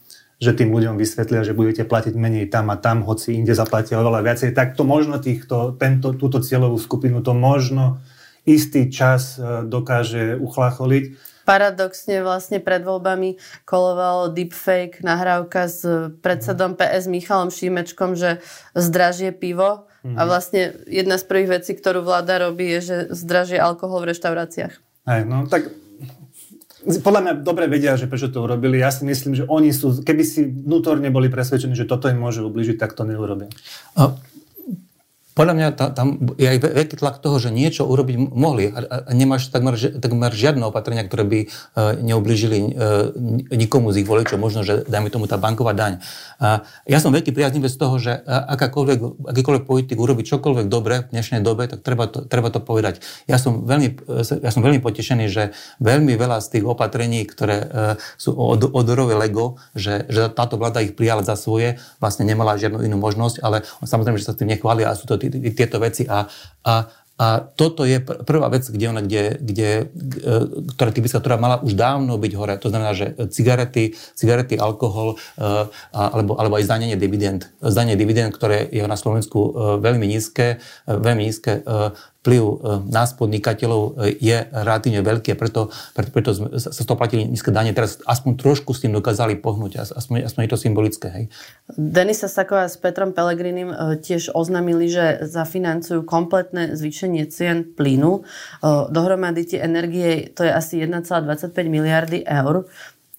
že 0.45 0.53
tým 0.53 0.69
ľuďom 0.69 1.01
vysvetlia, 1.01 1.41
že 1.41 1.57
budete 1.57 1.89
platiť 1.89 2.13
menej 2.13 2.53
tam 2.53 2.69
a 2.69 2.77
tam, 2.77 3.01
hoci 3.01 3.33
inde 3.33 3.57
zaplatia 3.57 3.97
oveľa 3.97 4.21
viacej, 4.21 4.53
tak 4.53 4.77
to 4.77 4.85
možno 4.85 5.17
týchto, 5.17 5.73
tento, 5.81 6.13
túto 6.13 6.37
cieľovú 6.37 6.77
skupinu 6.77 7.25
to 7.25 7.33
možno 7.33 8.05
istý 8.45 8.93
čas 8.93 9.41
e, 9.41 9.65
dokáže 9.65 10.37
uchlacholiť. 10.37 11.33
Paradoxne 11.49 12.21
vlastne 12.21 12.61
pred 12.61 12.85
voľbami 12.85 13.41
kolovalo 13.65 14.29
deepfake 14.29 15.01
nahrávka 15.01 15.65
s 15.65 15.81
predsedom 16.21 16.77
PS 16.77 17.09
Michalom 17.09 17.49
Šímečkom, 17.49 18.13
že 18.13 18.41
zdražie 18.77 19.33
pivo. 19.33 19.89
A 20.05 20.21
mhm. 20.21 20.29
vlastne 20.29 20.61
jedna 20.85 21.17
z 21.17 21.25
prvých 21.25 21.49
vecí, 21.61 21.73
ktorú 21.73 22.05
vláda 22.05 22.37
robí, 22.37 22.69
je, 22.77 22.81
že 22.85 22.97
zdražie 23.17 23.57
alkohol 23.57 24.05
v 24.05 24.13
reštauráciách. 24.13 24.73
Aj, 25.09 25.21
no 25.25 25.49
tak 25.49 25.73
podľa 26.86 27.22
mňa 27.22 27.34
dobre 27.42 27.65
vedia, 27.65 27.98
že 27.98 28.06
prečo 28.06 28.30
to 28.30 28.46
urobili. 28.46 28.77
Ja 28.77 28.94
si 28.94 29.04
myslím, 29.10 29.34
že 29.34 29.44
oni 29.50 29.74
sú, 29.74 30.06
keby 30.06 30.24
si 30.24 30.46
vnútorne 30.46 31.10
boli 31.10 31.34
presvedčení, 31.34 31.74
že 31.74 31.89
toto 31.89 32.06
im 32.08 32.22
môže 32.22 32.46
ubližiť, 32.46 32.77
tak 32.77 32.94
to 32.94 33.04
neurobia. 33.04 33.50
Podľa 35.36 35.54
mňa 35.54 35.68
tam 35.92 36.08
je 36.39 36.48
aj 36.48 36.58
veľký 36.63 36.96
tlak 36.96 37.20
toho, 37.20 37.36
že 37.44 37.51
niečo 37.51 37.84
urobiť 37.84 38.15
mohli 38.32 38.72
a 38.72 39.12
nemáš 39.12 39.51
takmer, 39.51 39.75
takmer 39.75 40.32
žiadne 40.32 40.63
opatrenia, 40.63 41.04
ktoré 41.04 41.27
by 41.27 41.39
e, 41.44 41.48
neublížili 42.08 42.60
e, 42.63 42.70
nikomu 43.51 43.92
z 43.92 44.01
ich 44.01 44.08
voličov, 44.08 44.39
možno, 44.39 44.63
že 44.63 44.88
dajme 44.88 45.12
tomu 45.12 45.27
tá 45.27 45.36
banková 45.36 45.75
daň. 45.75 46.00
Ja 46.88 47.04
som 47.04 47.12
veľký 47.12 47.36
priaznivec 47.36 47.68
z 47.68 47.80
toho, 47.80 47.96
že 48.00 48.15
akákoľvek, 48.24 49.27
akýkoľvek 49.27 49.63
politik 49.68 50.00
urobí 50.00 50.24
čokoľvek 50.24 50.72
dobre 50.72 51.12
v 51.12 51.20
dnešnej 51.20 51.44
dobe, 51.44 51.68
tak 51.68 51.84
treba 51.84 52.08
to, 52.08 52.24
treba 52.24 52.48
to 52.48 52.63
povedať. 52.63 53.04
Ja 53.27 53.36
som, 53.36 53.68
veľmi, 53.68 54.08
ja 54.39 54.51
som 54.51 54.63
veľmi 54.63 54.80
potešený, 54.80 55.25
že 55.27 55.51
veľmi 55.84 56.15
veľa 56.15 56.39
z 56.39 56.60
tých 56.60 56.65
opatrení, 56.68 57.27
ktoré 57.27 57.68
sú 58.15 58.36
od, 58.36 58.72
odorové 58.72 59.20
Lego, 59.20 59.60
že, 59.75 60.08
že 60.08 60.32
táto 60.32 60.56
vláda 60.56 60.80
ich 60.80 60.96
prijala 60.96 61.27
za 61.27 61.36
svoje, 61.36 61.75
vlastne 62.00 62.24
nemala 62.24 62.56
žiadnu 62.56 62.84
inú 62.88 62.96
možnosť, 63.00 63.44
ale 63.44 63.68
samozrejme, 63.84 64.15
že 64.15 64.27
sa 64.27 64.34
s 64.36 64.39
tým 64.39 64.51
nechvália 64.56 64.92
a 64.92 64.96
sú 64.96 65.08
to 65.08 65.25
tieto 65.29 65.77
veci 65.82 66.05
a, 66.08 66.25
a, 66.65 66.74
a 67.15 67.27
toto 67.39 67.88
je 67.88 68.03
prvá 68.03 68.51
vec, 68.51 68.67
kde 68.67 68.86
ona, 68.91 69.00
kde, 69.00 69.39
kde, 69.39 69.88
e, 70.20 70.34
ktorá 70.75 70.91
typická, 70.91 71.24
ktorá 71.24 71.39
mala 71.39 71.63
už 71.63 71.72
dávno 71.72 72.20
byť 72.20 72.34
hore. 72.36 72.60
To 72.60 72.67
znamená, 72.67 72.91
že 72.91 73.15
cigarety, 73.32 73.96
cigarety 74.20 74.60
alkohol 74.60 75.15
e, 75.39 75.72
alebo, 75.96 76.36
alebo 76.36 76.60
aj 76.60 76.67
zdanenie 76.67 77.00
dividend. 77.00 77.48
Zdanenie 77.63 77.96
dividend, 77.96 78.36
ktoré 78.36 78.67
je 78.67 78.84
na 78.84 79.00
Slovensku 79.00 79.39
e, 79.39 79.50
veľmi 79.79 80.03
nízke, 80.12 80.60
veľmi 80.91 81.24
nízke 81.32 81.63
vplyv 82.25 82.41
e, 82.41 82.53
nás 82.89 83.13
podnikateľov 83.13 84.01
e, 84.01 84.17
je 84.17 84.38
relatívne 84.50 85.05
veľký 85.05 85.38
preto, 85.38 85.70
preto, 85.94 86.10
preto 86.10 86.29
sa 86.58 86.82
toho 86.82 86.98
platili 86.98 87.29
nízke 87.29 87.53
dane. 87.53 87.70
Teraz 87.70 88.01
aspoň 88.01 88.41
trošku 88.41 88.74
s 88.74 88.82
tým 88.82 88.98
dokázali 88.98 89.38
pohnúť, 89.38 89.94
aspoň, 89.94 90.25
aspoň 90.25 90.41
je 90.41 90.50
to 90.50 90.58
symbolické. 90.58 91.08
Hej. 91.13 91.24
Denisa 91.77 92.25
Saková 92.25 92.65
s 92.65 92.82
Petrom 92.82 93.13
Pelegrinim 93.13 93.70
e, 93.70 94.01
tiež 94.01 94.34
oznámili, 94.34 94.89
že 94.89 95.22
zafinancujú 95.29 96.01
kompletné 96.01 96.74
zvýšenie 96.74 97.29
cien 97.29 97.62
plynu. 97.77 98.25
Dohromady 98.65 99.46
tie 99.46 99.60
energie, 99.62 100.32
to 100.34 100.41
je 100.41 100.50
asi 100.50 100.82
1,25 100.82 101.53
miliardy 101.70 102.25
eur. 102.25 102.65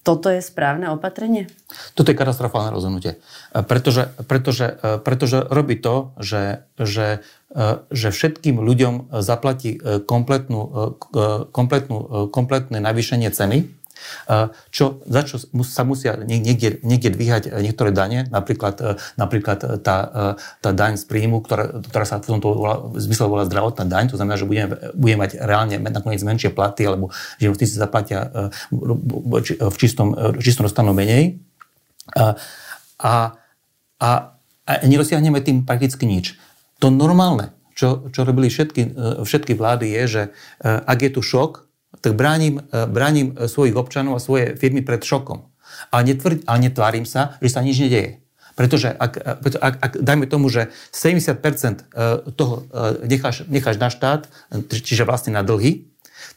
Toto 0.07 0.31
je 0.31 0.39
správne 0.39 0.87
opatrenie? 0.87 1.51
Toto 1.91 2.15
je 2.15 2.15
katastrofálne 2.15 2.71
rozhodnutie. 2.71 3.19
Pretože, 3.51 4.15
pretože, 4.23 4.79
pretože 5.03 5.43
robí 5.51 5.75
to, 5.75 6.15
že, 6.15 6.63
že 6.79 7.27
E, 7.47 7.79
že 7.95 8.11
všetkým 8.11 8.59
ľuďom 8.59 9.23
zaplatí 9.23 9.79
e, 9.79 10.03
kompletnú, 10.03 10.61
e, 10.67 11.47
kompletnú, 11.47 12.27
kompletné 12.27 12.83
navýšenie 12.83 13.31
ceny, 13.31 13.71
čo, 14.71 15.01
za 15.05 15.21
čo 15.23 15.41
sa 15.63 15.83
musia 15.83 16.19
niekde, 16.19 16.83
niekde 16.83 17.09
dvíhať 17.13 17.43
niektoré 17.63 17.91
dane, 17.95 18.27
napríklad, 18.29 18.99
napríklad 19.15 19.81
tá, 19.81 19.97
tá 20.59 20.69
daň 20.71 20.99
z 20.99 21.05
príjmu, 21.07 21.41
ktorá, 21.43 21.81
ktorá 21.85 22.05
sa 22.05 22.19
v 22.19 22.37
tomto 22.37 22.49
zmysle 22.99 23.25
volá 23.27 23.43
zdravotná 23.47 23.85
daň, 23.87 24.11
to 24.11 24.17
znamená, 24.19 24.35
že 24.35 24.45
budeme, 24.47 24.75
budeme 24.93 25.19
mať 25.25 25.31
reálne 25.41 25.75
nakoniec 25.79 26.21
menšie 26.23 26.51
platy, 26.51 26.87
alebo 26.87 27.13
živnostníci 27.39 27.75
zaplatia 27.75 28.29
v 28.71 29.75
čistom, 29.77 30.13
v 30.13 30.41
čistom 30.41 30.67
dostanú 30.67 30.91
menej. 30.91 31.39
A, 32.15 32.39
a, 33.03 33.13
a, 33.99 34.09
a 34.63 34.73
tým 35.43 35.63
prakticky 35.67 36.07
nič. 36.07 36.39
To 36.79 36.93
normálne, 36.93 37.53
čo, 37.77 38.09
čo 38.09 38.25
robili 38.25 38.49
všetky, 38.49 38.81
e, 38.81 38.89
všetky 39.21 39.53
vlády, 39.53 39.91
je, 39.91 40.03
že 40.07 40.23
e, 40.25 40.29
ak 40.65 40.97
je 41.03 41.11
tu 41.13 41.21
šok, 41.21 41.66
tak 42.07 42.15
bránim, 42.15 42.63
e, 42.71 42.87
bránim 42.87 43.35
svojich 43.35 43.75
občanov 43.75 44.15
a 44.15 44.23
svoje 44.23 44.55
firmy 44.55 44.79
pred 44.79 45.03
šokom. 45.03 45.51
Ale, 45.91 46.07
netvrd, 46.07 46.47
ale 46.47 46.71
netvárim 46.71 47.03
sa, 47.03 47.35
že 47.43 47.51
sa 47.51 47.59
nič 47.59 47.75
nedieje. 47.83 48.23
Pretože 48.55 48.89
ak, 48.89 49.13
ak, 49.61 49.75
ak 49.77 49.91
dajme 50.01 50.25
tomu, 50.25 50.49
že 50.49 50.73
70% 50.89 51.93
toho 52.33 52.65
necháš, 53.05 53.45
necháš 53.45 53.77
na 53.77 53.93
štát, 53.93 54.25
čiže 54.73 55.05
vlastne 55.05 55.29
na 55.29 55.45
dlhy, 55.45 55.85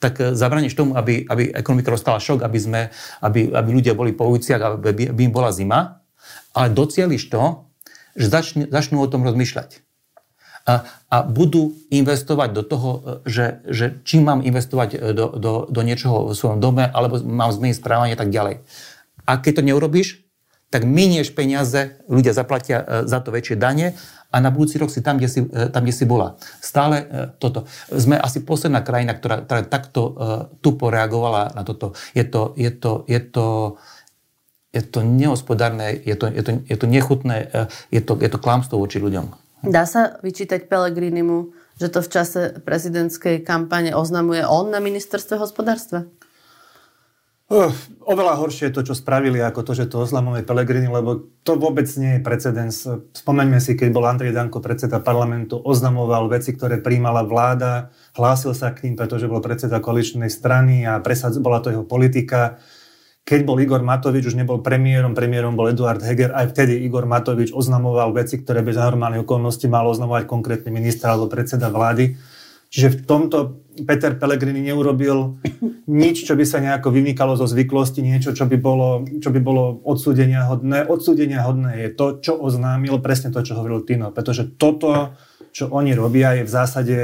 tak 0.05 0.37
zabraníš 0.37 0.77
tomu, 0.77 1.01
aby, 1.01 1.25
aby 1.25 1.49
ekonomika 1.57 1.89
dostala 1.89 2.21
šok, 2.21 2.45
aby, 2.45 2.59
sme, 2.61 2.81
aby, 3.25 3.49
aby 3.49 3.69
ľudia 3.73 3.97
boli 3.97 4.13
po 4.13 4.29
uliciach, 4.29 4.85
aby, 4.85 5.09
aby 5.09 5.21
im 5.25 5.33
bola 5.33 5.49
zima, 5.49 6.05
ale 6.53 6.69
docieliš 6.77 7.33
to, 7.33 7.65
že 8.21 8.27
začne, 8.29 8.65
začnú 8.69 9.01
o 9.01 9.09
tom 9.09 9.25
rozmýšľať 9.25 9.81
a, 10.69 10.85
a 11.09 11.17
budú 11.25 11.73
investovať 11.89 12.49
do 12.53 12.63
toho, 12.63 12.91
e, 12.91 13.01
že, 13.25 13.47
že 13.67 13.87
či 14.05 14.21
mám 14.21 14.45
investovať 14.45 14.89
e, 14.95 14.99
do, 15.17 15.33
do, 15.33 15.53
do 15.67 15.81
niečoho 15.81 16.31
v 16.31 16.37
svojom 16.37 16.61
dome, 16.61 16.85
alebo 16.85 17.17
mám 17.25 17.53
zmeniť 17.53 17.81
správanie 17.81 18.15
a 18.15 18.21
tak 18.21 18.29
ďalej. 18.29 18.61
A 19.25 19.33
keď 19.41 19.61
to 19.61 19.67
neurobíš, 19.67 20.21
tak 20.71 20.87
minieš 20.87 21.35
peniaze, 21.35 21.99
ľudia 22.07 22.37
zaplatia 22.37 22.79
e, 22.81 22.85
za 23.09 23.19
to 23.25 23.33
väčšie 23.33 23.57
dane 23.57 23.97
a 24.31 24.37
na 24.39 24.55
budúci 24.55 24.79
rok 24.79 24.93
si 24.93 25.03
tam, 25.03 25.19
kde 25.19 25.29
si, 25.33 25.41
tam, 25.49 25.83
kde 25.83 25.95
si 25.97 26.07
bola. 26.07 26.39
Stále 26.63 27.03
toto. 27.43 27.67
Sme 27.91 28.15
asi 28.15 28.39
posledná 28.39 28.79
krajina, 28.79 29.19
ktorá, 29.19 29.43
ktorá 29.43 29.67
takto 29.67 30.15
tu 30.63 30.79
poreagovala 30.79 31.51
na 31.51 31.67
toto. 31.67 31.99
Je 32.15 32.23
to, 32.23 32.55
je 32.55 32.71
to, 32.71 33.03
je 33.11 33.19
to, 33.19 33.47
je 34.71 34.87
to 34.87 35.03
nehospodárne, 35.03 35.99
je 36.07 36.15
to, 36.15 36.31
je 36.31 36.43
to, 36.47 36.51
je 36.63 36.77
to 36.79 36.87
nechutné, 36.87 37.51
je 37.91 37.99
to, 37.99 38.15
je 38.23 38.31
to 38.31 38.39
klamstvo 38.39 38.79
voči 38.79 39.03
ľuďom. 39.03 39.35
Dá 39.61 39.85
sa 39.85 40.17
vyčítať 40.25 40.73
Pelegrinimu, 40.73 41.53
že 41.77 41.93
to 41.93 42.01
v 42.01 42.13
čase 42.13 42.41
prezidentskej 42.65 43.45
kampane 43.45 43.93
oznamuje 43.93 44.41
on 44.45 44.73
na 44.73 44.81
ministerstve 44.81 45.37
hospodárstva? 45.37 46.09
Uh, 47.51 47.75
oveľa 48.07 48.39
horšie 48.39 48.71
je 48.71 48.77
to, 48.79 48.87
čo 48.87 48.95
spravili, 48.95 49.43
ako 49.43 49.67
to, 49.67 49.73
že 49.75 49.91
to 49.91 49.99
oznamuje 50.07 50.47
Pelegrini, 50.47 50.87
lebo 50.87 51.35
to 51.43 51.59
vôbec 51.59 51.91
nie 51.99 52.17
je 52.17 52.21
precedens. 52.23 52.87
Spomeňme 53.11 53.59
si, 53.59 53.75
keď 53.75 53.91
bol 53.91 54.07
Andrej 54.07 54.31
Danko 54.31 54.63
predseda 54.63 55.03
parlamentu, 55.03 55.59
oznamoval 55.59 56.31
veci, 56.31 56.55
ktoré 56.55 56.79
príjmala 56.79 57.27
vláda, 57.27 57.91
hlásil 58.15 58.55
sa 58.55 58.71
k 58.71 58.87
ním, 58.87 58.95
pretože 58.95 59.27
bol 59.27 59.43
predseda 59.43 59.83
koaličnej 59.83 60.31
strany 60.31 60.87
a 60.87 61.03
presad, 61.03 61.35
bola 61.43 61.59
to 61.59 61.75
jeho 61.75 61.83
politika. 61.83 62.63
Keď 63.31 63.47
bol 63.47 63.63
Igor 63.63 63.79
Matovič, 63.87 64.27
už 64.27 64.35
nebol 64.35 64.59
premiérom, 64.59 65.15
premiérom 65.15 65.55
bol 65.55 65.71
Eduard 65.71 66.03
Heger, 66.03 66.35
aj 66.35 66.51
vtedy 66.51 66.83
Igor 66.83 67.07
Matovič 67.07 67.55
oznamoval 67.55 68.11
veci, 68.11 68.43
ktoré 68.43 68.59
bez 68.59 68.75
normálnej 68.75 69.23
okolnosti 69.23 69.63
mal 69.71 69.87
oznamovať 69.87 70.27
konkrétny 70.27 70.75
minister 70.75 71.15
alebo 71.15 71.31
predseda 71.31 71.71
vlády. 71.71 72.19
Čiže 72.75 72.89
v 72.91 72.99
tomto 73.07 73.39
Peter 73.87 74.19
Pellegrini 74.19 74.67
neurobil 74.67 75.39
nič, 75.87 76.27
čo 76.27 76.35
by 76.35 76.43
sa 76.43 76.59
nejako 76.59 76.91
vymýkalo 76.91 77.39
zo 77.39 77.47
zvyklosti, 77.47 78.03
niečo, 78.03 78.35
čo 78.35 78.51
by 78.51 78.59
bolo, 78.59 79.07
čo 79.23 79.31
by 79.31 79.39
bolo 79.39 79.79
odsúdenia 79.87 80.51
hodné. 80.51 80.91
Odsúdenia 80.91 81.47
hodné 81.47 81.87
je 81.87 81.91
to, 81.95 82.19
čo 82.19 82.35
oznámil, 82.35 82.99
presne 82.99 83.31
to, 83.31 83.47
čo 83.47 83.55
hovoril 83.55 83.87
Tino. 83.87 84.11
Pretože 84.11 84.59
toto, 84.59 85.15
čo 85.55 85.71
oni 85.71 85.95
robia, 85.95 86.35
je 86.35 86.43
v 86.43 86.51
zásade, 86.51 86.97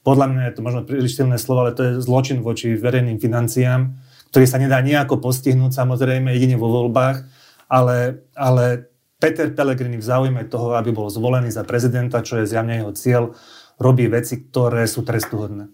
podľa 0.00 0.26
mňa 0.32 0.42
je 0.48 0.54
to 0.56 0.64
možno 0.64 0.80
príliš 0.88 1.20
silné 1.20 1.36
slovo, 1.36 1.68
ale 1.68 1.76
to 1.76 1.84
je 1.84 1.92
zločin 2.00 2.40
voči 2.40 2.72
verejným 2.80 3.20
financiám 3.20 4.05
ktorý 4.36 4.52
sa 4.52 4.60
nedá 4.60 4.84
nejako 4.84 5.16
postihnúť 5.16 5.72
samozrejme 5.72 6.28
jedine 6.28 6.60
vo 6.60 6.68
voľbách, 6.68 7.24
ale, 7.72 8.28
ale 8.36 8.92
Peter 9.16 9.48
Pellegrini 9.48 9.96
v 9.96 10.04
záujme 10.04 10.44
toho, 10.44 10.76
aby 10.76 10.92
bol 10.92 11.08
zvolený 11.08 11.48
za 11.48 11.64
prezidenta, 11.64 12.20
čo 12.20 12.44
je 12.44 12.52
zjavne 12.52 12.84
jeho 12.84 12.92
cieľ, 12.92 13.32
robí 13.80 14.04
veci, 14.12 14.44
ktoré 14.44 14.84
sú 14.84 15.08
trestuhodné. 15.08 15.72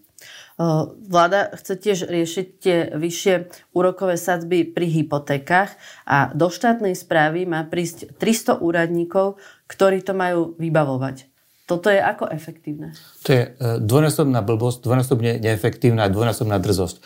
Vláda 1.11 1.50
chce 1.59 1.75
tiež 1.75 1.99
riešiť 2.07 2.47
tie 2.62 2.78
vyššie 2.95 3.35
úrokové 3.75 4.14
sadzby 4.14 4.62
pri 4.62 4.87
hypotékach 4.95 5.75
a 6.07 6.31
do 6.31 6.47
štátnej 6.47 6.95
správy 6.95 7.42
má 7.50 7.66
prísť 7.66 8.14
300 8.14 8.62
úradníkov, 8.62 9.42
ktorí 9.66 10.07
to 10.07 10.14
majú 10.14 10.54
vybavovať. 10.62 11.26
Toto 11.66 11.90
je 11.90 11.99
ako 11.99 12.31
efektívne? 12.31 12.95
To 13.26 13.28
je 13.35 13.42
e, 13.42 13.50
dvojnásobná 13.83 14.38
blbosť, 14.38 14.87
dvojnásobne 14.87 15.42
neefektívna 15.42 16.07
a 16.07 16.12
dvojnásobná 16.14 16.62
drzosť. 16.62 17.02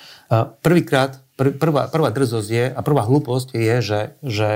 Prvýkrát 0.61 1.25
pr- 1.37 1.55
prvá, 1.55 1.87
prvá 1.93 2.09
drzosť 2.11 2.49
je 2.49 2.65
a 2.73 2.81
prvá 2.81 3.05
hlúposť 3.05 3.55
je, 3.55 3.75
že, 3.85 4.01
že, 4.25 4.51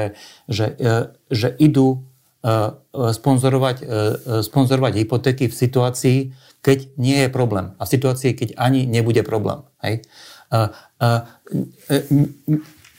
že, 0.48 0.66
že, 0.80 0.92
že 1.30 1.48
idú 1.60 2.00
uh, 2.42 2.80
sponzorovať, 3.12 3.76
uh, 3.84 4.40
sponzorovať 4.40 4.92
hypotéky 5.04 5.46
v 5.46 5.54
situácii, 5.54 6.18
keď 6.60 6.92
nie 7.00 7.24
je 7.24 7.30
problém. 7.32 7.72
A 7.80 7.88
v 7.88 7.92
situácii, 7.96 8.36
keď 8.36 8.48
ani 8.60 8.84
nebude 8.84 9.24
problém. 9.24 9.64
Hej? 9.80 10.04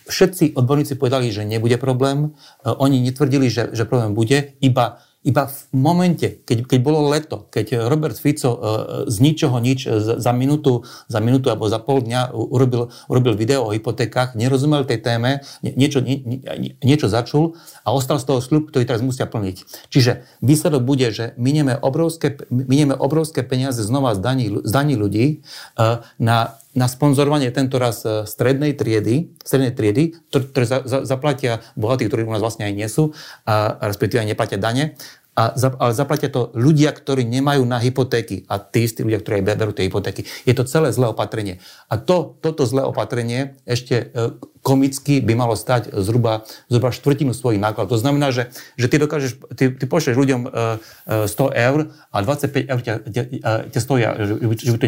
Všetci 0.10 0.58
odborníci 0.58 0.98
povedali, 0.98 1.30
že 1.30 1.46
nebude 1.46 1.78
problém. 1.78 2.34
Oni 2.66 2.98
netvrdili, 3.00 3.54
že, 3.54 3.70
že 3.72 3.86
problém 3.86 4.18
bude, 4.18 4.58
iba 4.66 5.06
iba 5.22 5.46
v 5.46 5.60
momente, 5.78 6.42
keď, 6.42 6.66
keď 6.66 6.80
bolo 6.82 7.06
leto, 7.06 7.46
keď 7.54 7.86
Robert 7.86 8.18
Fico 8.18 8.50
uh, 8.50 8.58
z 9.06 9.22
ničoho 9.22 9.62
nič 9.62 9.86
za, 9.86 10.18
za 10.18 10.32
minútu, 10.34 10.82
za 11.06 11.22
minútu 11.22 11.54
alebo 11.54 11.70
za 11.70 11.78
pol 11.78 12.02
dňa 12.02 12.34
urobil, 12.34 12.90
urobil 13.06 13.38
video 13.38 13.70
o 13.70 13.74
hypotékach, 13.74 14.34
nerozumel 14.34 14.82
tej 14.82 15.06
téme, 15.06 15.46
niečo, 15.62 16.02
nie, 16.02 16.42
niečo 16.82 17.06
začul 17.06 17.54
a 17.86 17.94
ostal 17.94 18.18
z 18.18 18.26
toho 18.34 18.40
sľub, 18.42 18.74
ktorý 18.74 18.90
teraz 18.90 19.06
musia 19.06 19.30
plniť. 19.30 19.90
Čiže 19.94 20.26
výsledok 20.42 20.82
bude, 20.82 21.14
že 21.14 21.38
minieme 21.38 21.78
obrovské, 21.78 22.42
minieme 22.50 22.98
obrovské 22.98 23.46
peniaze 23.46 23.86
znova 23.86 24.18
z 24.18 24.20
daní, 24.26 24.46
z 24.66 24.72
daní 24.74 24.98
ľudí 24.98 25.46
uh, 25.78 26.02
na 26.18 26.58
na 26.72 26.88
sponzorovanie 26.88 27.52
tento 27.52 27.76
raz 27.76 28.08
e, 28.08 28.24
strednej 28.24 28.80
triedy, 28.80 29.36
strednej 29.44 29.76
triedy, 29.76 30.16
ktoré 30.32 30.66
za, 30.66 30.80
za, 30.88 31.04
zaplatia 31.04 31.60
bohatí, 31.76 32.08
ktorí 32.08 32.24
u 32.24 32.32
nás 32.32 32.40
vlastne 32.40 32.64
aj 32.64 32.74
nie 32.74 32.88
sú, 32.88 33.12
a 33.44 33.76
respektíve 33.84 34.24
aj 34.24 34.30
neplatia 34.32 34.60
dane. 34.60 34.96
A, 35.32 35.56
ale 35.56 35.96
zaplatia 35.96 36.28
to 36.28 36.52
ľudia, 36.52 36.92
ktorí 36.92 37.24
nemajú 37.24 37.64
na 37.64 37.80
hypotéky 37.80 38.44
a 38.52 38.60
tí 38.60 38.84
istí 38.84 39.00
ľudia, 39.00 39.24
ktorí 39.24 39.40
berú 39.40 39.72
tie 39.72 39.88
hypotéky. 39.88 40.28
Je 40.44 40.52
to 40.52 40.68
celé 40.68 40.92
zlé 40.92 41.08
opatrenie. 41.08 41.64
A 41.88 41.96
to, 41.96 42.36
toto 42.44 42.68
zlé 42.68 42.84
opatrenie 42.84 43.56
ešte 43.64 44.12
e, 44.12 44.36
komicky 44.60 45.24
by 45.24 45.40
malo 45.40 45.56
stať 45.56 45.96
zhruba, 46.04 46.44
zhruba 46.68 46.92
štvrtinu 46.92 47.32
svojich 47.32 47.64
nákladov. 47.64 47.96
To 47.96 48.04
znamená, 48.04 48.36
že, 48.36 48.52
že 48.76 48.92
ty 48.92 49.00
dokážeš, 49.00 49.32
ty, 49.56 49.72
ty 49.72 49.84
pošleš 49.88 50.20
ľuďom 50.20 50.42
100 50.52 51.32
e, 51.32 51.52
eur 51.56 51.80
a 52.12 52.18
25 52.20 52.68
eur 52.68 52.80
ťa, 52.84 52.94
ťa, 53.08 53.24
ťa 53.72 53.80
stoja, 53.80 54.10
že 54.20 54.36
by, 54.36 54.56
to, 54.76 54.86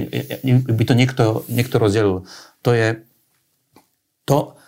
by 0.76 0.84
to 0.84 0.94
niekto, 1.00 1.24
niekto 1.48 1.76
rozdelil. 1.80 2.28
To 2.68 2.76
je, 2.76 3.00
to, 4.28 4.60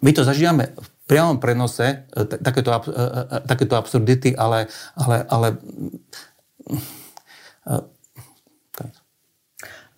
my 0.00 0.10
to 0.16 0.24
zažívame 0.24 0.72
v 0.72 0.88
priamom 1.08 1.40
prenose 1.40 2.04
e, 2.12 2.24
takéto, 2.44 2.68
e, 2.68 2.76
e, 2.76 3.40
takéto 3.48 3.74
absurdity, 3.80 4.36
ale, 4.36 4.68
ale, 4.94 5.24
ale 5.32 5.48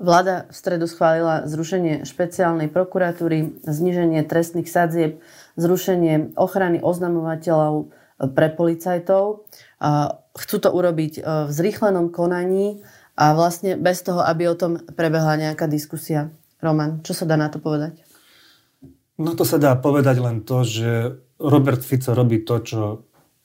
Vláda 0.00 0.48
v 0.48 0.54
stredu 0.56 0.88
schválila 0.88 1.44
zrušenie 1.44 2.08
špeciálnej 2.08 2.72
prokuratúry, 2.72 3.60
zniženie 3.68 4.24
trestných 4.24 4.64
sadzieb, 4.64 5.20
zrušenie 5.60 6.40
ochrany 6.40 6.80
oznamovateľov 6.80 7.92
pre 8.32 8.48
policajtov. 8.48 9.44
Chcú 10.40 10.56
to 10.56 10.70
urobiť 10.72 11.20
v 11.20 11.50
zrýchlenom 11.52 12.16
konaní 12.16 12.80
a 13.12 13.36
vlastne 13.36 13.76
bez 13.76 14.00
toho, 14.00 14.24
aby 14.24 14.48
o 14.48 14.56
tom 14.56 14.80
prebehla 14.80 15.36
nejaká 15.36 15.68
diskusia. 15.68 16.32
Roman, 16.64 17.04
čo 17.04 17.12
sa 17.12 17.28
dá 17.28 17.36
na 17.36 17.52
to 17.52 17.60
povedať? 17.60 18.00
No 19.20 19.36
to 19.36 19.44
sa 19.44 19.60
dá 19.60 19.76
povedať 19.76 20.16
len 20.16 20.40
to, 20.48 20.64
že 20.64 21.20
Robert 21.36 21.84
Fico 21.84 22.16
robí 22.16 22.40
to, 22.40 22.64
čo, 22.64 22.82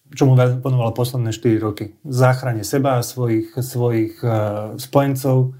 čo 0.07 0.23
mu 0.23 0.39
ponoval 0.39 0.95
posledné 0.95 1.35
4 1.35 1.59
roky. 1.59 1.99
Záchrane 2.07 2.63
seba 2.63 2.95
a 2.95 3.03
svojich, 3.03 3.59
svojich 3.59 4.23
uh, 4.23 4.79
spojencov. 4.79 5.51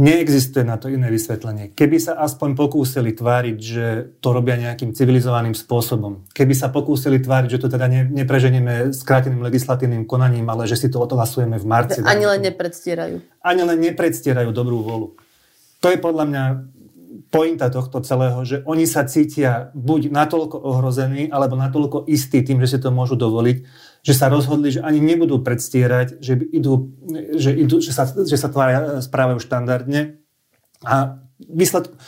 Neexistuje 0.00 0.64
na 0.64 0.80
to 0.80 0.88
iné 0.88 1.12
vysvetlenie. 1.12 1.76
Keby 1.76 2.00
sa 2.00 2.18
aspoň 2.24 2.56
pokúsili 2.56 3.12
tváriť, 3.12 3.56
že 3.60 3.86
to 4.18 4.32
robia 4.32 4.56
nejakým 4.56 4.96
civilizovaným 4.96 5.52
spôsobom, 5.52 6.24
keby 6.32 6.56
sa 6.56 6.72
pokúsili 6.72 7.20
tváriť, 7.20 7.48
že 7.52 7.60
to 7.60 7.68
teda 7.68 7.84
ne, 7.84 8.08
nepreženieme 8.08 8.96
skráteným 8.96 9.44
legislatívnym 9.44 10.08
konaním, 10.08 10.48
ale 10.48 10.64
že 10.64 10.80
si 10.80 10.88
to 10.88 11.04
odhlasujeme 11.04 11.60
v 11.60 11.66
marci. 11.68 12.00
Ani 12.00 12.24
len 12.24 12.40
nepredstierajú. 12.48 13.44
Ani 13.44 13.62
len 13.62 13.78
nepredstierajú 13.78 14.48
dobrú 14.56 14.80
volu. 14.80 15.20
To 15.84 15.92
je 15.92 16.00
podľa 16.00 16.24
mňa 16.32 16.44
pointa 17.30 17.66
tohto 17.70 17.98
celého, 18.06 18.38
že 18.46 18.62
oni 18.62 18.86
sa 18.86 19.02
cítia 19.02 19.74
buď 19.74 20.14
natoľko 20.14 20.56
ohrození, 20.62 21.26
alebo 21.26 21.58
natoľko 21.58 22.06
istí 22.06 22.42
tým, 22.46 22.62
že 22.62 22.76
si 22.76 22.78
to 22.78 22.94
môžu 22.94 23.18
dovoliť, 23.18 23.56
že 24.06 24.14
sa 24.14 24.30
rozhodli, 24.30 24.70
že 24.78 24.80
ani 24.80 25.02
nebudú 25.02 25.42
predstierať, 25.42 26.22
že, 26.22 26.38
idú, 26.38 26.94
že, 27.34 27.50
idú, 27.52 27.82
že, 27.82 27.90
sa, 27.90 28.06
že 28.06 28.36
sa 28.38 28.48
tvária, 28.48 29.02
správajú 29.02 29.42
štandardne. 29.42 30.22
A 30.86 31.18
výsledku, 31.42 31.98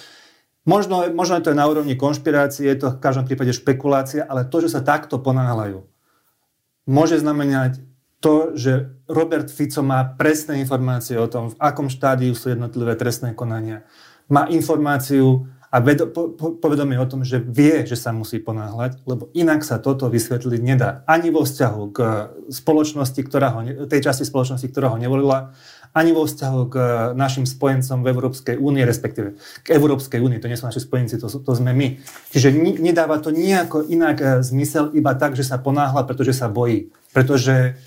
možno, 0.62 1.11
možno 1.11 1.42
to 1.42 1.50
je 1.50 1.59
na 1.59 1.66
úrovni 1.66 1.99
konšpirácie, 1.99 2.71
je 2.71 2.78
to 2.78 2.88
v 2.94 3.02
každom 3.02 3.26
prípade 3.26 3.50
špekulácia, 3.52 4.23
ale 4.23 4.47
to, 4.47 4.62
že 4.62 4.78
sa 4.78 4.87
takto 4.87 5.18
ponáhľajú, 5.18 5.82
môže 6.87 7.18
znamenať 7.18 7.82
to, 8.23 8.54
že 8.54 8.94
Robert 9.11 9.50
Fico 9.50 9.82
má 9.82 10.06
presné 10.14 10.62
informácie 10.62 11.18
o 11.18 11.26
tom, 11.26 11.50
v 11.50 11.59
akom 11.59 11.90
štádiu 11.90 12.38
sú 12.38 12.54
jednotlivé 12.54 12.94
trestné 12.94 13.35
konania 13.35 13.82
má 14.31 14.47
informáciu 14.50 15.47
a 15.73 15.81
vedo, 15.81 16.05
po, 16.12 16.29
po, 16.37 16.52
povedomie 16.52 17.00
o 17.00 17.09
tom, 17.09 17.25
že 17.25 17.41
vie, 17.41 17.81
že 17.88 17.97
sa 17.97 18.12
musí 18.12 18.37
ponáhľať, 18.37 19.09
lebo 19.09 19.33
inak 19.33 19.64
sa 19.64 19.81
toto 19.81 20.05
vysvetliť 20.12 20.61
nedá. 20.61 21.00
Ani 21.09 21.33
vo 21.33 21.49
vzťahu 21.49 21.83
k 21.88 21.99
spoločnosti, 22.52 23.21
ktorá 23.25 23.49
ho, 23.57 23.61
tej 23.88 24.00
časti 24.05 24.29
spoločnosti, 24.29 24.69
ktorá 24.69 24.93
ho 24.93 25.00
nevolila, 25.00 25.57
ani 25.97 26.12
vo 26.12 26.29
vzťahu 26.29 26.61
k 26.69 26.76
našim 27.17 27.49
spojencom 27.49 28.05
v 28.05 28.11
Európskej 28.12 28.57
únie, 28.61 28.85
respektíve 28.85 29.41
k 29.64 29.69
Európskej 29.73 30.21
únie, 30.21 30.45
to 30.45 30.49
nie 30.49 30.61
sú 30.61 30.69
naši 30.69 30.85
spojenci, 30.85 31.17
to, 31.17 31.33
to 31.33 31.52
sme 31.57 31.73
my. 31.73 31.97
Čiže 32.37 32.52
nedáva 32.81 33.17
to 33.21 33.33
nejako 33.33 33.88
inak 33.88 34.17
e, 34.21 34.26
zmysel, 34.45 34.93
iba 34.93 35.17
tak, 35.17 35.41
že 35.41 35.45
sa 35.45 35.57
ponáhľa, 35.57 36.05
pretože 36.05 36.37
sa 36.37 36.52
bojí. 36.52 36.93
Pretože 37.17 37.80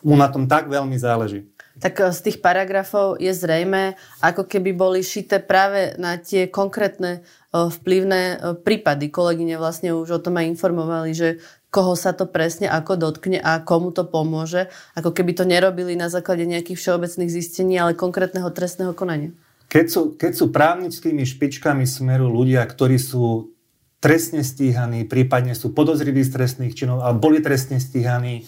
mu 0.00 0.16
na 0.16 0.28
tom 0.32 0.48
tak 0.48 0.72
veľmi 0.72 0.96
záleží 0.96 1.53
tak 1.80 1.98
eh, 2.00 2.12
z 2.12 2.20
tých 2.30 2.38
paragrafov 2.38 3.18
je 3.18 3.32
zrejme, 3.34 3.98
ako 4.22 4.46
keby 4.46 4.70
boli 4.74 5.00
šité 5.02 5.42
práve 5.42 5.98
na 5.98 6.18
tie 6.18 6.46
konkrétne 6.46 7.22
eh, 7.22 7.56
vplyvné 7.56 8.22
eh, 8.22 8.38
prípady. 8.58 9.10
Kolegyne 9.10 9.58
vlastne 9.58 9.94
už 9.94 10.18
o 10.18 10.22
tom 10.22 10.38
aj 10.38 10.50
informovali, 10.50 11.10
že 11.14 11.28
koho 11.74 11.98
sa 11.98 12.14
to 12.14 12.30
presne 12.30 12.70
ako 12.70 12.94
dotkne 12.94 13.42
a 13.42 13.58
komu 13.58 13.90
to 13.90 14.06
pomôže. 14.06 14.70
Ako 14.94 15.10
keby 15.10 15.34
to 15.34 15.42
nerobili 15.42 15.98
na 15.98 16.06
základe 16.06 16.46
nejakých 16.46 16.78
všeobecných 16.78 17.34
zistení, 17.34 17.74
ale 17.82 17.98
konkrétneho 17.98 18.46
trestného 18.54 18.94
konania. 18.94 19.34
Keď 19.66 19.86
sú, 19.90 20.02
keď 20.14 20.32
sú 20.38 20.54
právnickými 20.54 21.26
špičkami 21.26 21.82
smeru 21.82 22.30
ľudia, 22.30 22.62
ktorí 22.62 22.94
sú 22.94 23.50
trestne 23.98 24.46
stíhaní, 24.46 25.02
prípadne 25.02 25.58
sú 25.58 25.74
podozriví 25.74 26.22
z 26.22 26.30
trestných 26.38 26.78
činov 26.78 27.02
a 27.02 27.10
boli 27.10 27.42
trestne 27.42 27.82
stíhaní, 27.82 28.46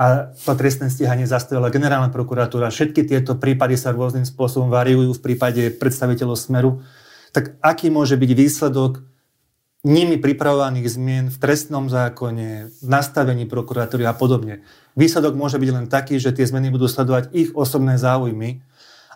a 0.00 0.32
to 0.32 0.56
trestné 0.56 0.88
stíhanie 0.88 1.28
zastavila 1.28 1.68
generálna 1.68 2.08
prokuratúra. 2.08 2.72
Všetky 2.72 3.04
tieto 3.04 3.36
prípady 3.36 3.76
sa 3.76 3.92
rôznym 3.92 4.24
spôsobom 4.24 4.72
variujú 4.72 5.12
v 5.12 5.20
prípade 5.20 5.76
predstaviteľov 5.76 6.40
Smeru. 6.40 6.80
Tak 7.36 7.60
aký 7.60 7.92
môže 7.92 8.16
byť 8.16 8.30
výsledok 8.32 9.04
nimi 9.84 10.16
pripravovaných 10.16 10.88
zmien 10.88 11.28
v 11.28 11.36
trestnom 11.36 11.92
zákone, 11.92 12.72
v 12.80 12.86
nastavení 12.88 13.44
prokuratúry 13.44 14.08
a 14.08 14.16
podobne? 14.16 14.64
Výsledok 14.96 15.36
môže 15.36 15.60
byť 15.60 15.68
len 15.68 15.84
taký, 15.84 16.16
že 16.16 16.32
tie 16.32 16.48
zmeny 16.48 16.72
budú 16.72 16.88
sledovať 16.88 17.36
ich 17.36 17.52
osobné 17.52 18.00
záujmy. 18.00 18.64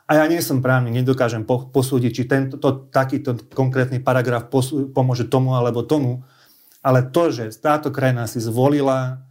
A 0.05 0.21
ja 0.21 0.29
nie 0.29 0.45
som 0.45 0.61
právnik, 0.61 1.01
nedokážem 1.01 1.49
posúdiť, 1.49 2.13
či 2.13 2.29
tento, 2.29 2.61
to, 2.61 2.93
takýto 2.93 3.41
konkrétny 3.57 4.05
paragraf 4.05 4.53
pomôže 4.93 5.25
tomu 5.33 5.57
alebo 5.57 5.81
tomu. 5.81 6.29
Ale 6.85 7.09
to, 7.09 7.33
že 7.33 7.57
táto 7.57 7.89
krajina 7.89 8.29
si 8.29 8.37
zvolila 8.37 9.24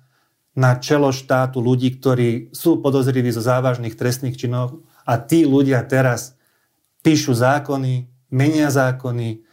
na 0.54 0.78
čelo 0.78 1.10
štátu 1.10 1.60
ľudí, 1.60 1.98
ktorí 1.98 2.54
sú 2.54 2.78
podozriví 2.78 3.34
zo 3.34 3.42
závažných 3.42 3.98
trestných 3.98 4.38
činov 4.38 4.86
a 5.04 5.18
tí 5.18 5.50
ľudia 5.50 5.82
teraz 5.90 6.38
píšu 7.02 7.34
zákony, 7.34 8.08
menia 8.30 8.70
zákony, 8.70 9.44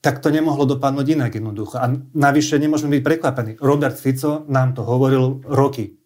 tak 0.00 0.24
to 0.24 0.32
nemohlo 0.32 0.64
dopadnúť 0.64 1.06
inak 1.12 1.32
jednoducho. 1.36 1.76
A 1.76 1.92
navyše 2.16 2.56
nemôžeme 2.56 2.98
byť 2.98 3.04
prekvapení. 3.04 3.52
Robert 3.60 4.00
Fico 4.00 4.48
nám 4.48 4.72
to 4.72 4.82
hovoril 4.82 5.44
roky. 5.44 6.00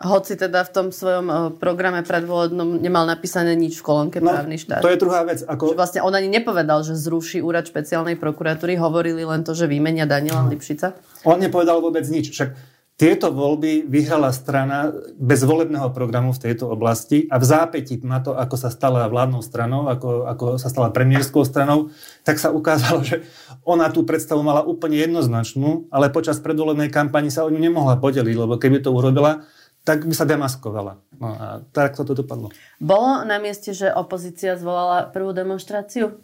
Hoci 0.00 0.32
teda 0.32 0.64
v 0.64 0.70
tom 0.72 0.86
svojom 0.88 1.26
eh, 1.28 1.36
programe 1.60 2.00
predvolebnom 2.00 2.80
nemal 2.80 3.04
napísané 3.04 3.52
nič 3.52 3.80
v 3.80 3.84
kolónke 3.84 4.16
no, 4.24 4.32
právny 4.32 4.56
štát. 4.56 4.80
To 4.80 4.88
je 4.88 4.96
druhá 4.96 5.28
vec. 5.28 5.44
Ako... 5.44 5.72
Že 5.72 5.76
vlastne 5.76 6.00
on 6.00 6.16
ani 6.16 6.32
nepovedal, 6.32 6.80
že 6.80 6.96
zruší 6.96 7.44
úrad 7.44 7.68
špeciálnej 7.68 8.16
prokuratúry, 8.16 8.80
hovorili 8.80 9.28
len 9.28 9.44
to, 9.44 9.52
že 9.52 9.68
vymenia 9.68 10.08
Daniela 10.08 10.48
no. 10.48 10.52
Lipšica. 10.56 10.96
On 11.28 11.36
nepovedal 11.36 11.84
vôbec 11.84 12.08
nič. 12.08 12.32
Však 12.32 12.56
tieto 13.00 13.32
voľby 13.32 13.88
vyhrala 13.88 14.28
strana 14.28 14.92
bez 15.16 15.40
volebného 15.40 15.88
programu 15.88 16.36
v 16.36 16.44
tejto 16.44 16.68
oblasti 16.68 17.24
a 17.32 17.40
v 17.40 17.48
zápätí 17.48 17.96
na 18.04 18.20
to, 18.20 18.36
ako 18.36 18.60
sa 18.60 18.68
stala 18.68 19.08
vládnou 19.08 19.40
stranou, 19.40 19.88
ako, 19.88 20.28
ako 20.28 20.44
sa 20.60 20.68
stala 20.68 20.92
premiérskou 20.92 21.40
stranou, 21.48 21.88
tak 22.28 22.36
sa 22.36 22.52
ukázalo, 22.52 23.00
že 23.00 23.24
ona 23.64 23.88
tú 23.88 24.04
predstavu 24.04 24.44
mala 24.44 24.60
úplne 24.60 25.00
jednoznačnú, 25.00 25.88
ale 25.88 26.12
počas 26.12 26.44
predvolebnej 26.44 26.92
kampani 26.92 27.32
sa 27.32 27.48
o 27.48 27.48
ňu 27.48 27.56
nemohla 27.56 27.96
podeliť, 27.96 28.36
lebo 28.36 28.60
keby 28.60 28.84
to 28.84 28.92
urobila, 28.92 29.48
tak 29.80 30.04
by 30.04 30.12
sa 30.12 30.28
demaskovala. 30.28 31.00
No 31.16 31.28
a 31.32 31.64
tak 31.72 31.96
to 31.96 32.12
dopadlo. 32.12 32.52
Bolo 32.76 33.24
na 33.24 33.40
mieste, 33.40 33.72
že 33.72 33.88
opozícia 33.88 34.60
zvolala 34.60 35.08
prvú 35.08 35.32
demonstráciu? 35.32 36.20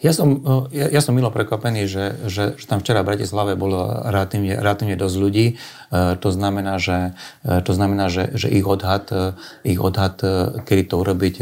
Ja 0.00 0.12
som, 0.12 0.40
ja, 0.72 0.88
ja 0.88 1.00
som 1.00 1.16
milo 1.16 1.32
prekvapený, 1.32 1.88
že, 1.88 2.28
že, 2.28 2.56
že 2.56 2.64
tam 2.68 2.80
včera 2.80 3.00
v 3.00 3.16
Bratislave 3.16 3.52
bolo 3.56 3.84
relatívne, 4.08 4.56
relatívne 4.60 4.96
dosť 4.96 5.16
ľudí. 5.16 5.46
E, 5.52 5.54
to 6.20 6.28
znamená, 6.32 6.76
že, 6.80 7.16
e, 7.44 7.60
to 7.64 7.72
znamená, 7.72 8.12
že, 8.12 8.32
že 8.36 8.48
ich 8.52 8.64
odhad, 8.64 9.08
e, 9.12 9.36
ich 9.64 9.80
odhad 9.80 10.20
kedy 10.68 10.82
to 10.84 10.94
urobiť, 11.00 11.34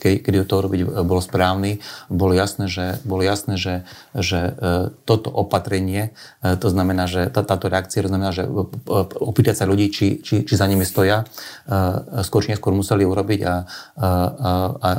kedy, 0.00 0.16
kedy 0.20 0.36
to 0.48 0.54
urobiť 0.64 0.80
bol 1.04 1.20
správny. 1.20 1.80
Bolo 2.08 2.32
jasné, 2.32 2.68
že, 2.68 3.00
bolo 3.04 3.20
jasné, 3.20 3.60
že, 3.60 3.84
že 4.16 4.56
toto 5.04 5.28
opatrenie, 5.28 6.16
to 6.40 6.68
znamená, 6.72 7.04
že 7.04 7.28
tá, 7.28 7.44
táto 7.44 7.68
reakcia, 7.68 8.04
to 8.04 8.12
znamená, 8.12 8.32
že 8.32 8.48
opýtať 9.20 9.60
sa 9.60 9.68
ľudí, 9.68 9.92
či, 9.92 10.24
či, 10.24 10.44
či 10.44 10.54
za 10.56 10.64
nimi 10.64 10.88
stoja, 10.88 11.28
skôr 12.24 12.40
či 12.44 12.56
neskôr 12.56 12.72
museli 12.72 13.04
urobiť 13.04 13.40
a, 13.44 13.54
a, 13.54 13.54
a, 14.00 14.50
a, 14.80 14.90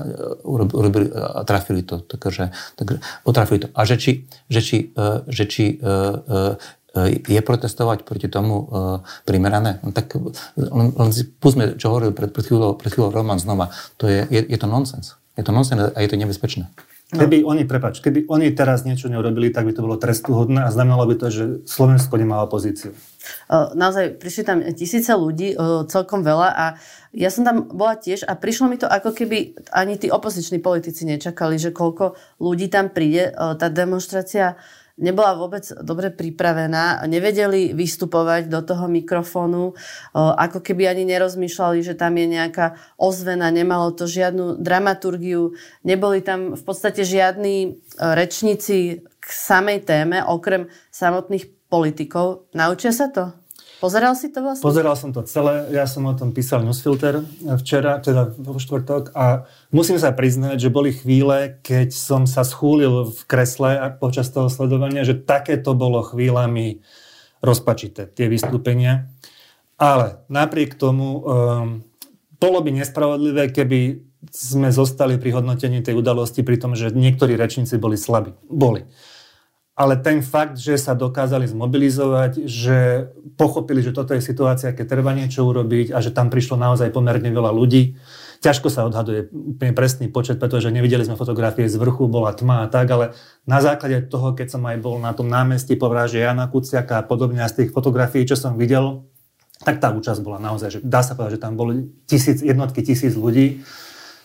urobili, 0.46 1.10
a 1.14 1.42
trafili 1.48 1.82
to. 1.82 2.02
Takže 2.06 2.54
Takže 2.76 3.00
potrafili 3.24 3.60
to. 3.64 3.68
A 3.72 3.88
že 3.88 3.96
či, 3.96 4.12
že 4.52 4.62
či, 4.62 4.78
e, 4.92 5.08
že 5.32 5.44
či 5.48 5.66
e, 5.72 5.76
e, 5.80 7.02
je 7.24 7.42
protestovať 7.44 8.08
proti 8.08 8.32
tomu 8.32 8.72
primerané? 9.28 9.84
No 9.84 9.92
tak 9.92 10.16
len, 10.56 10.96
len 10.96 11.10
si 11.12 11.28
púsme, 11.28 11.76
čo 11.76 11.92
hovoril 11.92 12.16
pred, 12.16 12.32
pred, 12.32 12.48
chvíľou, 12.48 12.80
pred 12.80 12.88
chvíľou 12.88 13.12
Roman 13.12 13.36
znova. 13.36 13.76
To 14.00 14.08
je, 14.08 14.24
je, 14.32 14.40
je 14.48 14.56
to 14.56 14.68
nonsens. 14.68 15.20
Je 15.36 15.44
to 15.44 15.52
nonsens 15.52 15.92
a 15.92 15.98
je 16.00 16.08
to 16.08 16.16
nebezpečné. 16.16 16.72
No. 17.14 17.20
Keby 17.22 17.44
oni, 17.46 17.68
prepač, 17.70 18.00
keby 18.00 18.26
oni 18.32 18.50
teraz 18.56 18.82
niečo 18.82 19.12
neurobili, 19.12 19.54
tak 19.54 19.68
by 19.70 19.78
to 19.78 19.84
bolo 19.84 20.00
trestuhodné 20.00 20.66
a 20.66 20.74
znamenalo 20.74 21.06
by 21.06 21.16
to, 21.20 21.28
že 21.30 21.44
Slovensko 21.70 22.18
nemá 22.18 22.42
opozíciu. 22.42 22.98
Naozaj 23.52 24.20
prišli 24.22 24.44
tam 24.44 24.60
tisíce 24.74 25.12
ľudí, 25.14 25.56
celkom 25.88 26.26
veľa 26.26 26.50
a 26.52 26.66
ja 27.16 27.30
som 27.32 27.48
tam 27.48 27.72
bola 27.72 27.96
tiež 27.96 28.28
a 28.28 28.36
prišlo 28.36 28.68
mi 28.68 28.76
to 28.76 28.86
ako 28.90 29.16
keby 29.16 29.56
ani 29.72 29.96
tí 29.96 30.12
opoziční 30.12 30.60
politici 30.60 31.08
nečakali, 31.08 31.56
že 31.56 31.72
koľko 31.72 32.16
ľudí 32.44 32.68
tam 32.68 32.92
príde. 32.92 33.32
Tá 33.32 33.72
demonstrácia 33.72 34.60
nebola 34.96 35.36
vôbec 35.36 35.68
dobre 35.84 36.08
pripravená, 36.08 37.04
nevedeli 37.08 37.76
vystupovať 37.76 38.48
do 38.48 38.64
toho 38.64 38.88
mikrofónu, 38.88 39.76
ako 40.16 40.64
keby 40.64 40.88
ani 40.88 41.04
nerozmýšľali, 41.04 41.84
že 41.84 42.00
tam 42.00 42.16
je 42.16 42.28
nejaká 42.32 42.80
ozvena, 42.96 43.52
nemalo 43.52 43.92
to 43.92 44.08
žiadnu 44.08 44.60
dramaturgiu, 44.60 45.52
neboli 45.84 46.24
tam 46.24 46.56
v 46.56 46.64
podstate 46.64 47.04
žiadni 47.04 47.56
e, 47.64 47.70
rečníci 48.00 49.04
k 49.04 49.28
samej 49.28 49.84
téme, 49.84 50.24
okrem 50.24 50.72
samotných 50.96 51.55
politikov. 51.76 52.48
Naučia 52.56 52.96
sa 52.96 53.12
to? 53.12 53.36
Pozeral 53.84 54.16
si 54.16 54.32
to 54.32 54.40
vlastne? 54.40 54.64
Pozeral 54.64 54.96
som 54.96 55.12
to 55.12 55.22
celé, 55.28 55.68
ja 55.76 55.84
som 55.84 56.08
o 56.08 56.16
tom 56.16 56.32
písal 56.32 56.64
newsfilter 56.64 57.28
včera, 57.60 58.00
teda 58.00 58.32
vo 58.32 58.56
štvrtok 58.56 59.12
a 59.12 59.44
musím 59.76 60.00
sa 60.00 60.16
priznať, 60.16 60.58
že 60.58 60.72
boli 60.72 60.96
chvíle, 60.96 61.60
keď 61.60 61.92
som 61.92 62.24
sa 62.24 62.48
schúlil 62.48 63.12
v 63.12 63.22
kresle 63.28 63.76
a 63.76 63.92
počas 63.92 64.32
toho 64.32 64.48
sledovania, 64.48 65.04
že 65.04 65.20
takéto 65.20 65.76
bolo 65.76 66.02
chvíľami 66.08 66.80
rozpačité, 67.44 68.08
tie 68.08 68.32
vystúpenia. 68.32 69.12
Ale 69.76 70.24
napriek 70.32 70.80
tomu 70.80 71.20
um, 71.20 71.22
bolo 72.40 72.60
by 72.64 72.72
nespravodlivé, 72.80 73.52
keby 73.52 74.00
sme 74.32 74.72
zostali 74.72 75.20
pri 75.20 75.36
hodnotení 75.36 75.84
tej 75.84 76.00
udalosti 76.00 76.42
pri 76.42 76.58
tom, 76.58 76.74
že 76.74 76.96
niektorí 76.96 77.36
rečníci 77.36 77.76
boli 77.76 78.00
slabí. 78.00 78.34
Boli 78.48 78.88
ale 79.76 80.00
ten 80.00 80.24
fakt, 80.24 80.56
že 80.56 80.80
sa 80.80 80.96
dokázali 80.96 81.52
zmobilizovať, 81.52 82.48
že 82.48 83.12
pochopili, 83.36 83.84
že 83.84 83.92
toto 83.92 84.16
je 84.16 84.24
situácia, 84.24 84.72
keď 84.72 84.88
treba 84.88 85.12
niečo 85.12 85.44
urobiť 85.44 85.92
a 85.92 86.00
že 86.00 86.16
tam 86.16 86.32
prišlo 86.32 86.56
naozaj 86.56 86.96
pomerne 86.96 87.28
veľa 87.28 87.52
ľudí. 87.52 88.00
Ťažko 88.40 88.72
sa 88.72 88.88
odhaduje 88.88 89.28
úplne 89.36 89.76
presný 89.76 90.08
počet, 90.08 90.40
pretože 90.40 90.72
nevideli 90.72 91.04
sme 91.04 91.20
fotografie 91.20 91.68
z 91.68 91.76
vrchu, 91.76 92.08
bola 92.08 92.32
tma 92.32 92.64
a 92.64 92.72
tak, 92.72 92.88
ale 92.88 93.06
na 93.44 93.60
základe 93.60 94.08
toho, 94.08 94.32
keď 94.32 94.56
som 94.56 94.64
aj 94.64 94.80
bol 94.80 94.96
na 94.96 95.12
tom 95.12 95.28
námestí 95.28 95.76
po 95.76 95.92
vraže 95.92 96.24
Jana 96.24 96.48
Kuciaka 96.48 97.04
a 97.04 97.04
podobne 97.04 97.44
a 97.44 97.52
z 97.52 97.68
tých 97.68 97.76
fotografií, 97.76 98.24
čo 98.24 98.40
som 98.40 98.56
videl, 98.56 99.04
tak 99.60 99.84
tá 99.84 99.92
účasť 99.92 100.24
bola 100.24 100.40
naozaj, 100.40 100.70
že 100.72 100.80
dá 100.88 101.04
sa 101.04 101.20
povedať, 101.20 101.36
že 101.36 101.44
tam 101.44 101.60
boli 101.60 101.92
tisíc, 102.08 102.40
jednotky 102.40 102.80
tisíc 102.80 103.12
ľudí. 103.16 103.64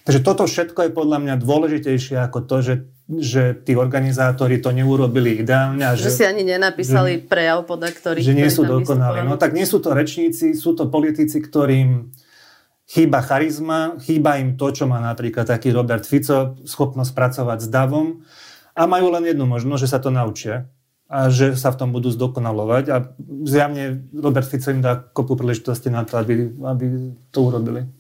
Takže 0.06 0.20
toto 0.22 0.46
všetko 0.46 0.90
je 0.90 0.90
podľa 0.94 1.18
mňa 1.22 1.34
dôležitejšie 1.42 2.18
ako 2.22 2.38
to, 2.46 2.56
že 2.62 2.74
že 3.18 3.58
tí 3.66 3.74
organizátori 3.74 4.62
to 4.62 4.70
neurobili 4.70 5.42
ideálne. 5.42 5.82
A 5.82 5.98
že, 5.98 6.06
že 6.06 6.22
si 6.22 6.24
ani 6.24 6.46
nenapísali 6.46 7.18
že, 7.18 7.26
prejav, 7.26 7.66
podľa 7.66 7.90
ktorých... 7.98 8.22
Že 8.22 8.34
nie 8.38 8.50
sú 8.52 8.62
dokonali. 8.62 9.26
No 9.26 9.34
tak 9.34 9.50
nie 9.50 9.66
sú 9.66 9.82
to 9.82 9.90
rečníci, 9.90 10.54
sú 10.54 10.78
to 10.78 10.86
politici, 10.86 11.42
ktorým 11.42 12.14
chýba 12.86 13.18
charizma, 13.22 13.98
chýba 13.98 14.38
im 14.38 14.54
to, 14.54 14.70
čo 14.70 14.86
má 14.86 15.02
napríklad 15.02 15.50
taký 15.50 15.74
Robert 15.74 16.06
Fico, 16.06 16.58
schopnosť 16.62 17.10
pracovať 17.10 17.58
s 17.66 17.68
davom 17.70 18.22
a 18.78 18.82
majú 18.86 19.10
len 19.10 19.26
jednu 19.26 19.46
možnosť, 19.46 19.82
že 19.82 19.90
sa 19.90 19.98
to 19.98 20.14
naučia 20.14 20.70
a 21.10 21.26
že 21.26 21.58
sa 21.58 21.74
v 21.74 21.78
tom 21.82 21.90
budú 21.90 22.06
zdokonalovať 22.14 22.84
a 22.94 22.96
zjavne 23.42 24.06
Robert 24.14 24.46
Fico 24.46 24.70
im 24.70 24.78
dá 24.78 24.94
kopu 24.94 25.34
príležitosti 25.34 25.90
na 25.90 26.06
to, 26.06 26.14
aby, 26.22 26.54
aby 26.54 27.10
to 27.34 27.50
urobili. 27.50 27.90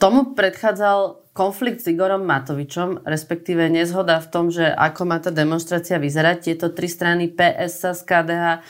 Tomu 0.00 0.32
predchádzal 0.32 1.28
konflikt 1.36 1.84
s 1.84 1.92
Igorom 1.92 2.24
Matovičom, 2.24 3.04
respektíve 3.04 3.68
nezhoda 3.68 4.16
v 4.24 4.28
tom, 4.32 4.48
že 4.48 4.64
ako 4.64 5.02
má 5.04 5.20
tá 5.20 5.28
demonstrácia 5.28 6.00
vyzerať. 6.00 6.50
Tieto 6.50 6.72
tri 6.72 6.88
strany 6.88 7.30
PS, 7.30 7.84
SAS, 7.84 8.00
KDH 8.02 8.58
e, 8.58 8.60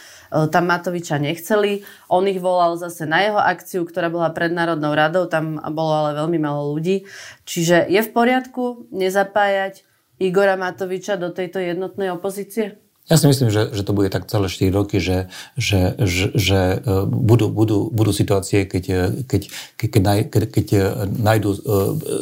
tam 0.50 0.68
Matoviča 0.68 1.16
nechceli. 1.16 1.86
On 2.12 2.26
ich 2.28 2.42
volal 2.42 2.76
zase 2.76 3.06
na 3.06 3.24
jeho 3.24 3.40
akciu, 3.40 3.86
ktorá 3.86 4.12
bola 4.12 4.34
pred 4.34 4.52
Národnou 4.52 4.92
radou, 4.92 5.30
tam 5.30 5.56
bolo 5.70 5.94
ale 5.96 6.18
veľmi 6.18 6.36
malo 6.42 6.74
ľudí. 6.76 7.08
Čiže 7.46 7.88
je 7.88 8.04
v 8.04 8.10
poriadku 8.12 8.90
nezapájať 8.92 9.86
Igora 10.18 10.58
Matoviča 10.58 11.14
do 11.14 11.30
tejto 11.32 11.62
jednotnej 11.62 12.12
opozície? 12.12 12.87
Ja 13.08 13.16
si 13.16 13.24
myslím, 13.24 13.48
že, 13.48 13.72
že 13.72 13.82
to 13.88 13.96
bude 13.96 14.12
tak 14.12 14.28
celé 14.28 14.52
4 14.52 14.68
roky, 14.68 15.00
že, 15.00 15.32
že, 15.56 15.96
že, 15.96 16.28
že 16.36 16.60
e, 16.76 17.08
budú, 17.08 17.48
budú, 17.48 17.88
budú 17.88 18.12
situácie, 18.12 18.68
keď, 18.68 18.84
e, 18.84 19.00
keď, 19.24 19.42
keď, 19.80 19.90
keď, 20.28 20.42
keď 20.52 20.66
e, 20.76 20.80
nájdú 21.16 21.50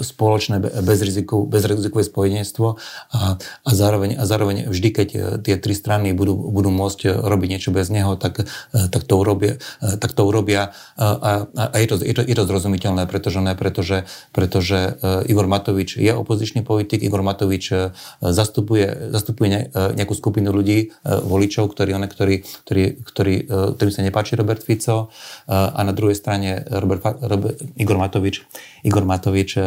spoločné 0.06 0.62
bezrizikové, 0.62 1.58
bezrizikové 1.58 2.06
spojenstvo 2.06 2.78
a, 3.10 3.34
a, 3.34 3.70
zároveň, 3.74 4.14
a 4.14 4.22
zároveň 4.30 4.70
vždy, 4.70 4.88
keď 4.94 5.08
tie 5.42 5.58
tri 5.58 5.74
strany 5.74 6.14
budú, 6.14 6.38
budú 6.38 6.70
môcť 6.70 7.18
robiť 7.18 7.48
niečo 7.58 7.74
bez 7.74 7.90
neho, 7.90 8.14
tak, 8.14 8.46
tak, 8.70 9.02
to, 9.02 9.14
urobia, 9.18 9.58
tak 9.82 10.14
to 10.14 10.22
urobia 10.22 10.70
a, 10.94 11.50
a, 11.50 11.66
a 11.74 11.76
je, 11.82 11.86
to, 11.90 11.94
je, 11.98 12.14
to, 12.14 12.22
je 12.22 12.36
to 12.38 12.44
zrozumiteľné, 12.46 13.10
pretože, 13.10 13.42
ne, 13.42 13.58
pretože, 13.58 14.06
pretože 14.30 15.02
Igor 15.26 15.50
Matovič 15.50 15.98
je 15.98 16.14
opozičný 16.14 16.62
politik, 16.62 17.02
Igor 17.02 17.26
Matovič 17.26 17.74
zastupuje, 18.22 19.10
zastupuje 19.10 19.74
nejakú 19.74 20.14
skupinu 20.14 20.54
ľudí, 20.54 20.75
E, 20.76 20.88
voličov, 21.24 21.72
ktorí, 21.72 21.96
one, 21.96 22.08
ktorí, 22.10 22.44
ktorí, 22.44 22.84
ktorí, 23.00 23.34
e, 23.48 23.72
ktorým 23.74 23.94
sa 23.94 24.02
nepáči 24.04 24.36
Robert 24.36 24.60
Fico 24.60 24.96
e, 24.96 25.52
a 25.52 25.80
na 25.80 25.96
druhej 25.96 26.16
strane 26.16 26.62
Robert, 26.68 27.02
Robert, 27.24 27.56
Igor 27.80 27.96
Matovič, 27.96 28.44
Igor 28.86 29.02
Matovič 29.02 29.58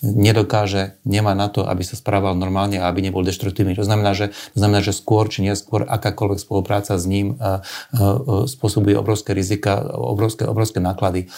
nedokáže, 0.00 0.96
nemá 1.04 1.36
na 1.36 1.52
to, 1.52 1.68
aby 1.68 1.84
sa 1.84 2.00
správal 2.00 2.32
normálne 2.32 2.80
a 2.80 2.88
aby 2.88 3.04
nebol 3.04 3.20
deštruktívny. 3.20 3.76
To 3.76 3.84
znamená, 3.84 4.16
že, 4.16 4.32
to 4.56 4.58
znamená, 4.64 4.80
že 4.80 4.96
skôr 4.96 5.28
či 5.28 5.44
neskôr 5.44 5.84
akákoľvek 5.84 6.40
spolupráca 6.40 6.96
s 6.96 7.04
ním 7.04 7.36
spôsobuje 8.48 8.96
obrovské 8.96 9.36
rizika, 9.36 9.84
obrovské, 9.92 10.48
obrovské 10.48 10.80
náklady. 10.80 11.28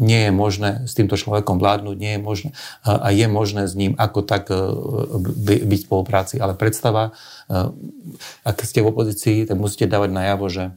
Nie 0.00 0.28
je 0.28 0.32
možné 0.32 0.88
s 0.88 0.96
týmto 0.96 1.20
človekom 1.20 1.60
vládnuť, 1.60 1.96
nie 2.00 2.16
je 2.16 2.20
možné 2.24 2.50
a 2.80 3.12
je 3.12 3.26
možné 3.28 3.68
s 3.68 3.76
ním 3.76 3.92
ako 4.00 4.24
tak 4.24 4.48
byť 4.48 5.60
v 5.68 5.84
spolupráci, 5.84 6.40
ale 6.40 6.56
predstava, 6.56 7.12
ak 8.48 8.56
ste 8.64 8.80
v 8.80 8.88
opozícii, 8.88 9.44
tak 9.44 9.60
musíte 9.60 9.84
dávať 9.84 10.10
najavo, 10.16 10.48
že 10.48 10.72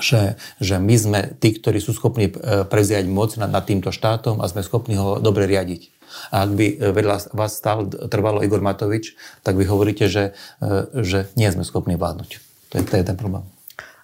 že, 0.00 0.40
že 0.56 0.80
my 0.80 0.96
sme 0.96 1.20
tí, 1.36 1.52
ktorí 1.52 1.76
sú 1.76 1.92
schopní 1.92 2.32
e, 2.32 2.64
preziať 2.64 3.04
moc 3.04 3.36
nad, 3.36 3.52
nad 3.52 3.64
týmto 3.68 3.92
štátom 3.92 4.40
a 4.40 4.48
sme 4.48 4.64
schopní 4.64 4.96
ho 4.96 5.20
dobre 5.20 5.44
riadiť. 5.44 5.92
A 6.32 6.48
ak 6.48 6.50
by 6.56 6.66
e, 6.66 6.74
vedľa 6.96 7.36
vás 7.36 7.52
stál 7.52 7.88
trvalo 8.08 8.40
Igor 8.40 8.64
Matovič, 8.64 9.12
tak 9.44 9.60
vy 9.60 9.68
hovoríte, 9.68 10.08
že, 10.08 10.32
e, 10.64 11.02
že 11.04 11.28
nie 11.36 11.48
sme 11.52 11.66
schopní 11.66 12.00
vládnuť. 12.00 12.30
To 12.72 12.74
je, 12.80 12.82
to 12.88 12.94
je 12.96 13.04
ten 13.04 13.18
problém. 13.20 13.44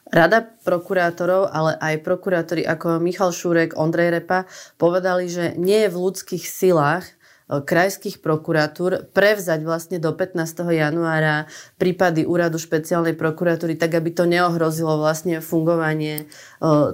Rada 0.09 0.41
prokurátorov, 0.41 1.53
ale 1.53 1.77
aj 1.77 2.01
prokurátori 2.01 2.65
ako 2.65 2.97
Michal 2.97 3.29
Šúrek, 3.29 3.77
Ondrej 3.77 4.21
Repa 4.21 4.49
povedali, 4.81 5.29
že 5.29 5.53
nie 5.61 5.85
je 5.85 5.93
v 5.93 6.01
ľudských 6.01 6.45
silách 6.49 7.05
krajských 7.49 8.21
prokuratúr 8.21 9.09
prevzať 9.17 9.65
vlastne 9.65 9.97
do 9.97 10.13
15. 10.13 10.69
januára 10.69 11.49
prípady 11.81 12.29
úradu 12.29 12.61
špeciálnej 12.61 13.17
prokuratúry, 13.17 13.81
tak 13.81 13.97
aby 13.97 14.13
to 14.13 14.29
neohrozilo 14.29 15.01
vlastne 15.01 15.41
fungovanie 15.41 16.29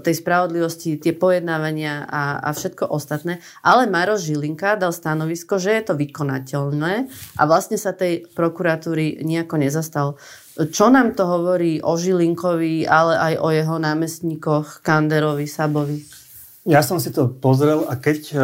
tej 0.00 0.14
spravodlivosti, 0.14 1.02
tie 1.02 1.10
pojednávania 1.10 2.06
a, 2.06 2.38
a 2.38 2.50
všetko 2.54 2.86
ostatné. 2.86 3.42
Ale 3.66 3.90
Maro 3.90 4.14
Žilinka 4.14 4.78
dal 4.78 4.94
stanovisko, 4.94 5.58
že 5.58 5.74
je 5.74 5.82
to 5.90 5.94
vykonateľné 5.98 7.10
a 7.34 7.42
vlastne 7.50 7.74
sa 7.74 7.90
tej 7.90 8.30
prokuratúry 8.30 9.26
nejako 9.26 9.58
nezastal. 9.58 10.08
Čo 10.54 10.86
nám 10.86 11.18
to 11.18 11.26
hovorí 11.26 11.82
o 11.82 11.98
Žilinkovi, 11.98 12.86
ale 12.86 13.18
aj 13.18 13.34
o 13.42 13.48
jeho 13.50 13.76
námestníkoch 13.82 14.86
Kanderovi, 14.86 15.50
Sabovi? 15.50 16.23
Ja 16.64 16.80
som 16.80 16.96
si 16.96 17.12
to 17.12 17.28
pozrel 17.28 17.84
a 17.84 18.00
keď 18.00 18.18
e, 18.32 18.34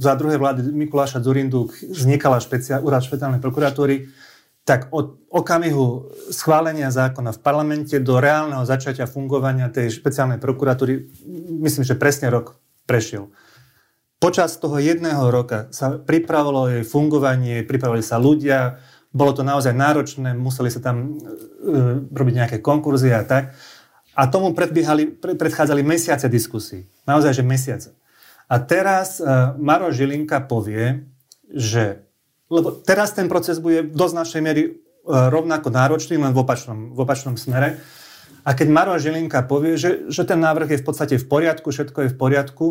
za 0.00 0.16
druhej 0.16 0.40
vlády 0.40 0.72
Mikuláša 0.72 1.20
Zurindu 1.20 1.68
vznikala 1.68 2.40
špecia, 2.40 2.80
úrad 2.80 3.04
špeciálnej 3.04 3.44
prokuratúry, 3.44 4.08
tak 4.64 4.88
od 4.88 5.20
okamihu 5.28 6.12
schválenia 6.32 6.88
zákona 6.88 7.36
v 7.36 7.40
parlamente 7.40 7.96
do 8.00 8.20
reálneho 8.20 8.64
začatia 8.64 9.04
fungovania 9.04 9.72
tej 9.72 9.92
špeciálnej 9.92 10.40
prokuratúry, 10.40 11.08
myslím, 11.60 11.84
že 11.84 11.96
presne 11.96 12.32
rok 12.32 12.56
prešiel. 12.88 13.32
Počas 14.16 14.56
toho 14.56 14.80
jedného 14.80 15.28
roka 15.28 15.68
sa 15.68 15.96
pripravilo 15.96 16.72
jej 16.72 16.84
fungovanie, 16.88 17.64
pripravili 17.68 18.04
sa 18.04 18.16
ľudia, 18.16 18.80
bolo 19.12 19.32
to 19.36 19.44
naozaj 19.44 19.72
náročné, 19.72 20.36
museli 20.36 20.72
sa 20.72 20.80
tam 20.80 20.96
e, 21.04 21.08
robiť 22.12 22.34
nejaké 22.36 22.56
konkurzy 22.64 23.12
a 23.12 23.24
tak. 23.24 23.56
A 24.18 24.26
tomu 24.26 24.50
predchádzali 25.14 25.86
mesiace 25.86 26.26
diskusí. 26.26 26.90
Naozaj, 27.06 27.38
že 27.38 27.44
mesiace. 27.46 27.90
A 28.50 28.58
teraz 28.58 29.22
uh, 29.22 29.54
Maro 29.62 29.94
Žilinka 29.94 30.42
povie, 30.42 31.06
že 31.46 32.02
lebo 32.48 32.72
teraz 32.72 33.12
ten 33.12 33.28
proces 33.28 33.60
bude 33.60 33.92
do 33.92 34.08
značnej 34.08 34.40
miery 34.40 34.62
uh, 34.72 35.28
rovnako 35.28 35.68
náročný, 35.70 36.16
len 36.18 36.32
v 36.32 36.40
opačnom, 36.42 36.96
v 36.96 36.98
opačnom 36.98 37.36
smere. 37.38 37.78
A 38.42 38.56
keď 38.56 38.68
Maro 38.72 38.96
Žilinka 38.96 39.44
povie, 39.44 39.76
že, 39.76 40.08
že 40.08 40.24
ten 40.24 40.40
návrh 40.40 40.74
je 40.74 40.80
v 40.80 40.86
podstate 40.88 41.14
v 41.20 41.28
poriadku, 41.28 41.68
všetko 41.68 42.08
je 42.08 42.12
v 42.12 42.16
poriadku, 42.18 42.66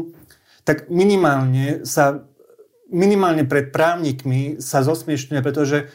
tak 0.65 0.91
minimálne 0.91 1.88
sa 1.88 2.27
minimálne 2.91 3.43
pred 3.43 3.69
právnikmi 3.71 4.63
sa 4.63 4.83
zosmiešňuje, 4.83 5.39
pretože 5.43 5.91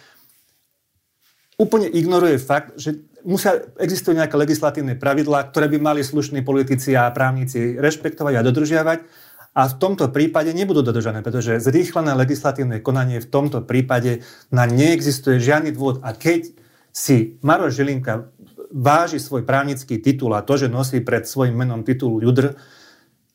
úplne 1.57 1.89
ignoruje 1.89 2.37
fakt, 2.37 2.77
že 2.77 3.01
musia, 3.25 3.67
existujú 3.79 4.15
nejaké 4.15 4.37
legislatívne 4.39 4.95
pravidlá, 4.99 5.51
ktoré 5.51 5.67
by 5.73 5.79
mali 5.79 6.01
slušní 6.03 6.43
politici 6.47 6.95
a 6.95 7.11
právnici 7.11 7.79
rešpektovať 7.79 8.35
a 8.39 8.47
dodržiavať. 8.47 8.99
A 9.53 9.69
v 9.69 9.75
tomto 9.77 10.09
prípade 10.09 10.49
nebudú 10.57 10.81
dodržané, 10.81 11.21
pretože 11.21 11.61
zrýchlené 11.61 12.17
legislatívne 12.17 12.81
konanie 12.81 13.21
v 13.21 13.29
tomto 13.29 13.61
prípade 13.61 14.25
na 14.49 14.65
neexistuje 14.65 15.37
žiadny 15.45 15.77
dôvod. 15.77 16.01
A 16.01 16.17
keď 16.17 16.57
si 16.89 17.37
Maroš 17.45 17.77
Žilinka 17.77 18.33
váži 18.73 19.21
svoj 19.21 19.45
právnický 19.45 20.01
titul 20.01 20.33
a 20.33 20.41
to, 20.41 20.57
že 20.57 20.73
nosí 20.73 21.05
pred 21.05 21.29
svojim 21.29 21.53
menom 21.53 21.85
titul 21.85 22.17
Judr, 22.25 22.57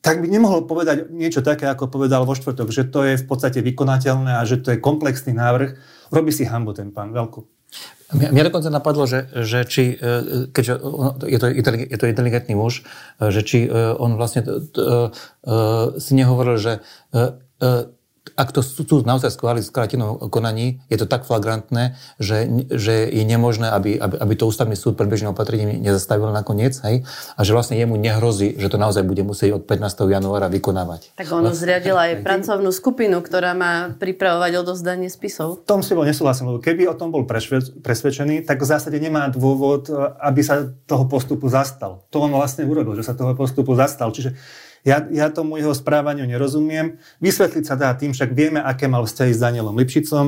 tak 0.02 0.22
by 0.22 0.26
nemohol 0.26 0.66
povedať 0.66 1.10
niečo 1.10 1.42
také, 1.42 1.66
ako 1.70 1.90
povedal 1.90 2.26
vo 2.26 2.34
štvrtok, 2.34 2.70
že 2.70 2.86
to 2.86 3.06
je 3.06 3.14
v 3.18 3.24
podstate 3.26 3.62
vykonateľné 3.62 4.38
a 4.38 4.42
že 4.46 4.58
to 4.58 4.74
je 4.74 4.82
komplexný 4.82 5.34
návrh. 5.34 5.78
Robí 6.10 6.30
si 6.34 6.46
hambu 6.46 6.74
ten 6.74 6.90
pán 6.90 7.14
veľkú. 7.14 7.57
Mňa, 8.08 8.48
dokonca 8.48 8.72
napadlo, 8.72 9.04
že, 9.04 9.28
že 9.44 9.68
či, 9.68 9.92
e, 9.92 10.48
keďže 10.48 10.80
je 11.28 11.38
to, 11.38 11.46
je 11.76 11.98
to 12.00 12.06
inteligentný 12.08 12.56
muž, 12.56 12.80
e, 13.20 13.28
že 13.28 13.44
či 13.44 13.68
e, 13.68 13.92
on 14.00 14.16
vlastne 14.16 14.48
si 16.00 16.12
nehovoril, 16.16 16.56
že 16.56 16.72
ak 18.34 18.52
to 18.52 18.60
sú 18.60 18.84
naozaj 19.04 19.32
schválili 19.32 19.64
v 19.64 19.70
skrátenom 19.70 20.18
konaní, 20.28 20.82
je 20.92 20.98
to 20.98 21.06
tak 21.06 21.24
flagrantné, 21.24 21.96
že, 22.20 22.48
že 22.72 23.08
je 23.08 23.24
nemožné, 23.24 23.70
aby, 23.70 23.96
aby, 23.96 24.16
aby 24.18 24.34
to 24.34 24.48
ústavný 24.48 24.74
súd 24.74 24.98
predbežným 24.98 25.32
opatrením 25.32 25.78
nezastavil 25.80 26.28
nakoniec, 26.34 26.76
hej? 26.84 27.06
a 27.36 27.40
že 27.46 27.54
vlastne 27.54 27.78
jemu 27.78 27.94
nehrozí, 27.96 28.56
že 28.58 28.68
to 28.68 28.76
naozaj 28.76 29.06
bude 29.06 29.22
musieť 29.22 29.60
od 29.60 29.62
15. 29.64 30.08
januára 30.08 30.50
vykonávať. 30.50 31.14
Tak 31.14 31.28
on 31.30 31.46
už 31.46 31.56
zriadil 31.56 31.96
aj 31.96 32.24
pracovnú 32.26 32.74
skupinu, 32.74 33.22
ktorá 33.22 33.54
má 33.54 33.94
pripravovať 33.96 34.52
odozdanie 34.60 35.08
spisov. 35.12 35.62
V 35.62 35.68
tom 35.68 35.80
si 35.84 35.94
bol 35.94 36.04
nesúhlasím, 36.04 36.50
lebo 36.52 36.60
keby 36.60 36.88
o 36.90 36.98
tom 36.98 37.14
bol 37.14 37.24
presvedčený, 37.24 38.44
tak 38.44 38.60
v 38.60 38.66
zásade 38.66 38.96
nemá 38.98 39.30
dôvod, 39.30 39.88
aby 40.18 40.40
sa 40.42 40.68
toho 40.88 41.04
postupu 41.06 41.46
zastal. 41.46 42.04
To 42.10 42.24
on 42.24 42.32
vlastne 42.32 42.66
urobil, 42.66 42.96
že 42.98 43.06
sa 43.06 43.14
toho 43.14 43.32
postupu 43.36 43.76
zastal. 43.76 44.10
Čiže 44.10 44.34
ja, 44.86 45.06
ja 45.08 45.26
tomu 45.30 45.58
jeho 45.58 45.74
správaniu 45.74 46.26
nerozumiem. 46.26 46.98
Vysvetliť 47.18 47.64
sa 47.64 47.74
dá 47.74 47.90
tým, 47.94 48.14
však 48.14 48.30
vieme, 48.34 48.60
aké 48.62 48.86
mal 48.86 49.06
vzťahy 49.06 49.32
s 49.34 49.42
Danielom 49.42 49.78
Lipšicom 49.78 50.26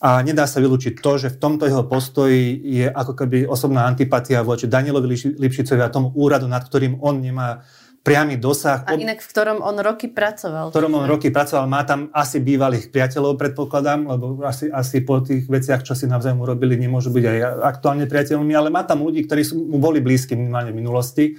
a 0.00 0.24
nedá 0.24 0.48
sa 0.48 0.64
vylúčiť 0.64 0.96
to, 0.96 1.12
že 1.20 1.28
v 1.28 1.40
tomto 1.40 1.68
jeho 1.68 1.84
postoji 1.84 2.56
je 2.56 2.88
ako 2.88 3.12
keby 3.12 3.44
osobná 3.44 3.84
antipatia 3.84 4.40
voči 4.40 4.64
Danielovi 4.64 5.36
Lipšicovi 5.36 5.80
a 5.84 5.92
tomu 5.92 6.08
úradu, 6.16 6.48
nad 6.48 6.64
ktorým 6.64 7.04
on 7.04 7.20
nemá 7.20 7.60
priamy 8.00 8.40
dosah. 8.40 8.80
A 8.88 8.96
inak 8.96 9.20
v 9.20 9.28
ktorom 9.28 9.60
on 9.60 9.76
roky 9.84 10.08
pracoval. 10.08 10.72
V 10.72 10.74
ktorom 10.74 10.96
on 10.96 11.04
roky 11.04 11.28
pracoval. 11.28 11.68
Má 11.68 11.84
tam 11.84 12.08
asi 12.16 12.40
bývalých 12.40 12.88
priateľov, 12.88 13.36
predpokladám, 13.36 14.08
lebo 14.08 14.40
asi, 14.40 14.72
asi 14.72 15.04
po 15.04 15.20
tých 15.20 15.44
veciach, 15.44 15.84
čo 15.84 15.92
si 15.92 16.08
navzájom 16.08 16.40
urobili, 16.40 16.80
nemôžu 16.80 17.12
byť 17.12 17.24
aj 17.28 17.38
aktuálne 17.60 18.08
priateľmi, 18.08 18.56
ale 18.56 18.72
má 18.72 18.88
tam 18.88 19.04
ľudí, 19.04 19.28
ktorí 19.28 19.44
sú, 19.44 19.60
mu 19.60 19.76
boli 19.76 20.00
blízki 20.00 20.32
minimálne 20.32 20.72
v 20.72 20.80
minulosti. 20.80 21.36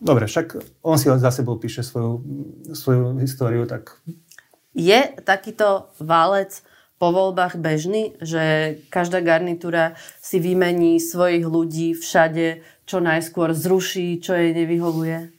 Dobre, 0.00 0.24
však 0.24 0.80
on 0.80 0.96
si 0.96 1.12
za 1.12 1.28
sebou 1.28 1.60
píše 1.60 1.84
svoju, 1.84 2.24
svoju 2.72 3.20
históriu, 3.20 3.68
tak... 3.68 4.00
Je 4.72 5.12
takýto 5.24 5.92
válec 6.00 6.64
po 6.96 7.12
voľbách 7.12 7.60
bežný, 7.60 8.16
že 8.24 8.76
každá 8.88 9.20
garnitúra 9.20 10.00
si 10.24 10.40
vymení 10.40 10.96
svojich 10.96 11.44
ľudí 11.44 11.92
všade, 11.92 12.64
čo 12.88 13.04
najskôr 13.04 13.52
zruší, 13.52 14.24
čo 14.24 14.32
jej 14.32 14.56
nevyhovuje? 14.56 15.36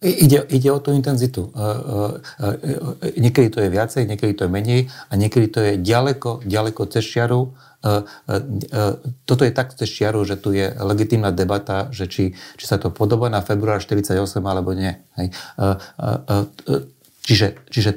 Ide, 0.00 0.48
ide 0.48 0.68
o 0.72 0.80
tú 0.80 0.96
intenzitu. 0.96 1.52
Niekedy 3.20 3.48
to 3.52 3.60
je 3.60 3.68
viacej, 3.68 4.08
niekedy 4.08 4.32
to 4.32 4.48
je 4.48 4.50
menej 4.52 4.80
a 4.88 5.12
niekedy 5.20 5.46
to 5.52 5.60
je 5.60 5.72
ďaleko, 5.76 6.40
ďaleko 6.48 6.88
cez 6.88 7.04
čiaru 7.04 7.52
E, 7.52 7.52
e, 7.52 7.52
e, 7.52 7.69
toto 9.24 9.42
je 9.42 9.52
tak 9.52 9.72
cez 9.72 9.88
čiaru, 9.88 10.20
že 10.28 10.36
tu 10.36 10.52
je 10.52 10.68
legitímna 10.76 11.32
debata, 11.32 11.88
že 11.90 12.06
či, 12.06 12.36
či 12.60 12.64
sa 12.68 12.76
to 12.76 12.92
podobá 12.92 13.32
na 13.32 13.40
február 13.40 13.80
48 13.80 14.20
alebo 14.44 14.76
nie. 14.76 15.00
Hej. 15.16 15.32
Čiže, 17.24 17.46
čiže 17.72 17.90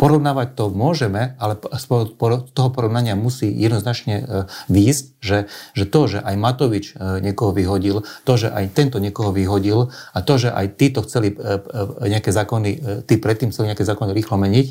porovnávať 0.00 0.58
to 0.58 0.72
môžeme, 0.72 1.38
ale 1.38 1.60
z 1.78 1.84
toho 2.50 2.68
porovnania 2.74 3.14
musí 3.14 3.46
jednoznačne 3.52 4.48
výjsť, 4.66 5.04
že, 5.22 5.38
že 5.76 5.84
to, 5.86 6.00
že 6.10 6.18
aj 6.24 6.34
Matovič 6.40 6.96
niekoho 6.98 7.54
vyhodil, 7.54 8.02
to, 8.26 8.32
že 8.34 8.48
aj 8.50 8.74
tento 8.74 8.98
niekoho 8.98 9.30
vyhodil 9.30 9.94
a 10.10 10.18
to, 10.24 10.34
že 10.42 10.50
aj 10.50 10.66
títo 10.74 11.06
chceli 11.06 11.38
nejaké 12.02 12.34
zákony, 12.34 13.04
tí 13.06 13.14
predtým 13.20 13.54
chceli 13.54 13.70
nejaké 13.70 13.86
zákony 13.86 14.10
rýchlo 14.10 14.40
meniť, 14.42 14.66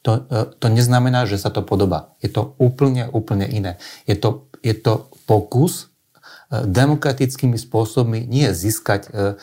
to, 0.00 0.24
e, 0.26 0.56
to 0.56 0.66
neznamená, 0.72 1.28
že 1.28 1.36
sa 1.36 1.52
to 1.52 1.60
podobá. 1.60 2.16
Je 2.24 2.32
to 2.32 2.56
úplne, 2.56 3.08
úplne 3.12 3.44
iné. 3.44 3.76
Je 4.08 4.16
to, 4.16 4.48
je 4.64 4.72
to 4.72 5.12
pokus 5.28 5.89
demokratickými 6.50 7.54
spôsobmi 7.54 8.26
nie 8.26 8.50
získať, 8.50 9.06
e, 9.14 9.38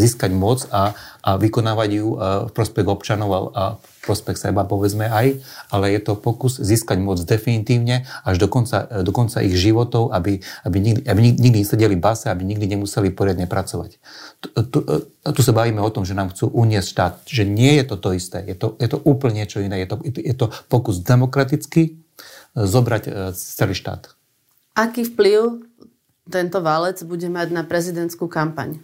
získať 0.00 0.32
moc 0.32 0.64
a, 0.72 0.96
a 1.20 1.30
vykonávať 1.36 1.90
ju 2.00 2.08
v 2.48 2.50
prospech 2.56 2.86
občanov 2.88 3.30
a, 3.30 3.40
a 3.52 3.64
prospech 4.04 4.36
seba, 4.36 4.68
povedzme 4.68 5.08
aj, 5.08 5.40
ale 5.72 5.96
je 5.96 6.00
to 6.04 6.12
pokus 6.20 6.60
získať 6.60 7.00
moc 7.00 7.16
definitívne 7.24 8.04
až 8.20 8.36
do 8.36 8.52
konca, 8.52 8.84
do 9.00 9.08
konca 9.16 9.40
ich 9.40 9.56
životov, 9.56 10.12
aby, 10.12 10.44
aby, 10.68 10.78
nikdy, 10.80 11.02
aby 11.08 11.20
nikdy 11.32 11.48
nesedeli 11.64 11.96
base, 11.96 12.28
aby 12.28 12.44
nikdy 12.44 12.76
nemuseli 12.76 13.08
poriadne 13.16 13.48
pracovať. 13.48 13.96
Tu, 14.44 14.48
tu, 14.68 14.78
tu 15.24 15.40
sa 15.40 15.52
bavíme 15.56 15.80
o 15.80 15.88
tom, 15.88 16.04
že 16.04 16.12
nám 16.12 16.36
chcú 16.36 16.52
uniesť 16.52 16.88
štát, 16.92 17.14
že 17.24 17.48
nie 17.48 17.80
je 17.80 17.84
to 17.88 17.96
to 17.96 18.12
isté, 18.12 18.44
je 18.44 18.56
to, 18.56 18.76
je 18.76 18.88
to 18.92 19.00
úplne 19.08 19.40
niečo 19.40 19.64
iné, 19.64 19.80
je 19.82 19.88
to, 19.88 19.96
je 20.04 20.34
to 20.36 20.46
pokus 20.68 21.00
demokraticky 21.00 21.82
e, 21.88 21.90
zobrať 22.52 23.02
e, 23.08 23.10
celý 23.32 23.72
štát. 23.72 24.12
Aký 24.74 25.06
vplyv 25.06 25.70
tento 26.28 26.58
válec 26.64 27.00
bude 27.04 27.28
mať 27.28 27.48
na 27.52 27.62
prezidentskú 27.64 28.28
kampaň? 28.28 28.80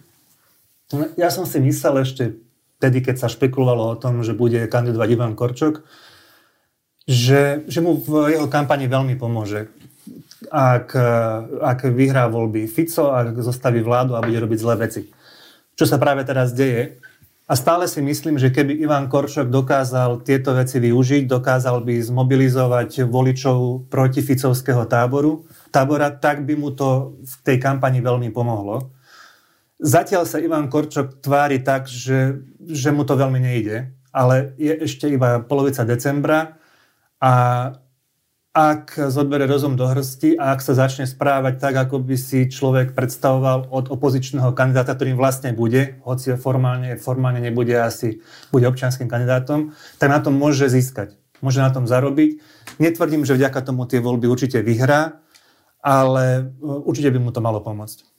No, 0.93 1.07
ja 1.17 1.31
som 1.33 1.47
si 1.47 1.57
myslel 1.63 2.05
ešte 2.05 2.37
vtedy, 2.81 3.05
keď 3.05 3.15
sa 3.21 3.27
špekulovalo 3.29 3.93
o 3.93 3.99
tom, 3.99 4.25
že 4.25 4.33
bude 4.33 4.65
kandidovať 4.65 5.07
Ivan 5.13 5.33
Korčok, 5.37 5.85
že, 7.05 7.65
že 7.65 7.79
mu 7.81 7.97
v 7.97 8.33
jeho 8.37 8.49
kampani 8.49 8.85
veľmi 8.85 9.17
pomôže. 9.17 9.69
Ak, 10.49 10.97
ak 11.61 11.79
vyhrá 11.85 12.25
voľby 12.25 12.65
Fico, 12.65 13.13
ak 13.13 13.37
zostaví 13.45 13.85
vládu 13.85 14.17
a 14.17 14.25
bude 14.25 14.41
robiť 14.41 14.59
zlé 14.59 14.75
veci. 14.89 15.01
Čo 15.77 15.85
sa 15.85 16.01
práve 16.01 16.25
teraz 16.25 16.51
deje. 16.57 16.97
A 17.45 17.53
stále 17.53 17.85
si 17.85 18.01
myslím, 18.01 18.41
že 18.41 18.49
keby 18.49 18.79
Ivan 18.81 19.05
Korčok 19.11 19.51
dokázal 19.51 20.25
tieto 20.25 20.57
veci 20.57 20.81
využiť, 20.81 21.29
dokázal 21.29 21.83
by 21.85 21.99
zmobilizovať 22.01 23.05
voličov 23.05 23.91
proti 23.91 24.23
Ficovského 24.23 24.87
táboru, 24.89 25.45
tábora, 25.71 26.11
tak 26.11 26.43
by 26.43 26.53
mu 26.59 26.75
to 26.75 27.17
v 27.23 27.33
tej 27.47 27.57
kampani 27.57 28.03
veľmi 28.03 28.29
pomohlo. 28.29 28.91
Zatiaľ 29.81 30.29
sa 30.29 30.37
Ivan 30.37 30.69
Korčok 30.69 31.23
tvári 31.25 31.63
tak, 31.65 31.89
že, 31.89 32.45
že 32.61 32.93
mu 32.93 33.01
to 33.01 33.17
veľmi 33.17 33.41
nejde, 33.41 33.89
ale 34.13 34.53
je 34.61 34.69
ešte 34.85 35.09
iba 35.09 35.41
polovica 35.41 35.81
decembra 35.81 36.61
a 37.17 37.33
ak 38.51 39.07
zodbere 39.07 39.47
rozum 39.47 39.79
do 39.79 39.87
hrsti 39.87 40.35
a 40.35 40.51
ak 40.51 40.59
sa 40.59 40.75
začne 40.75 41.07
správať 41.07 41.55
tak, 41.55 41.73
ako 41.87 42.03
by 42.03 42.19
si 42.19 42.51
človek 42.51 42.91
predstavoval 42.91 43.71
od 43.71 43.87
opozičného 43.87 44.51
kandidáta, 44.51 44.91
ktorým 44.91 45.15
vlastne 45.15 45.55
bude, 45.55 46.03
hoci 46.03 46.35
formálne, 46.35 46.99
formálne 46.99 47.39
nebude 47.39 47.71
asi, 47.79 48.19
bude 48.51 48.67
občanským 48.67 49.07
kandidátom, 49.07 49.71
tak 49.95 50.11
na 50.11 50.19
tom 50.19 50.35
môže 50.35 50.67
získať. 50.67 51.15
Môže 51.39 51.63
na 51.63 51.71
tom 51.73 51.87
zarobiť. 51.89 52.43
Netvrdím, 52.77 53.23
že 53.25 53.39
vďaka 53.39 53.65
tomu 53.65 53.87
tie 53.87 54.03
voľby 54.03 54.27
určite 54.29 54.59
vyhrá, 54.61 55.23
ale 55.81 56.53
určite 56.61 57.09
by 57.09 57.19
mu 57.19 57.29
to 57.33 57.41
malo 57.41 57.59
pomôcť. 57.59 58.11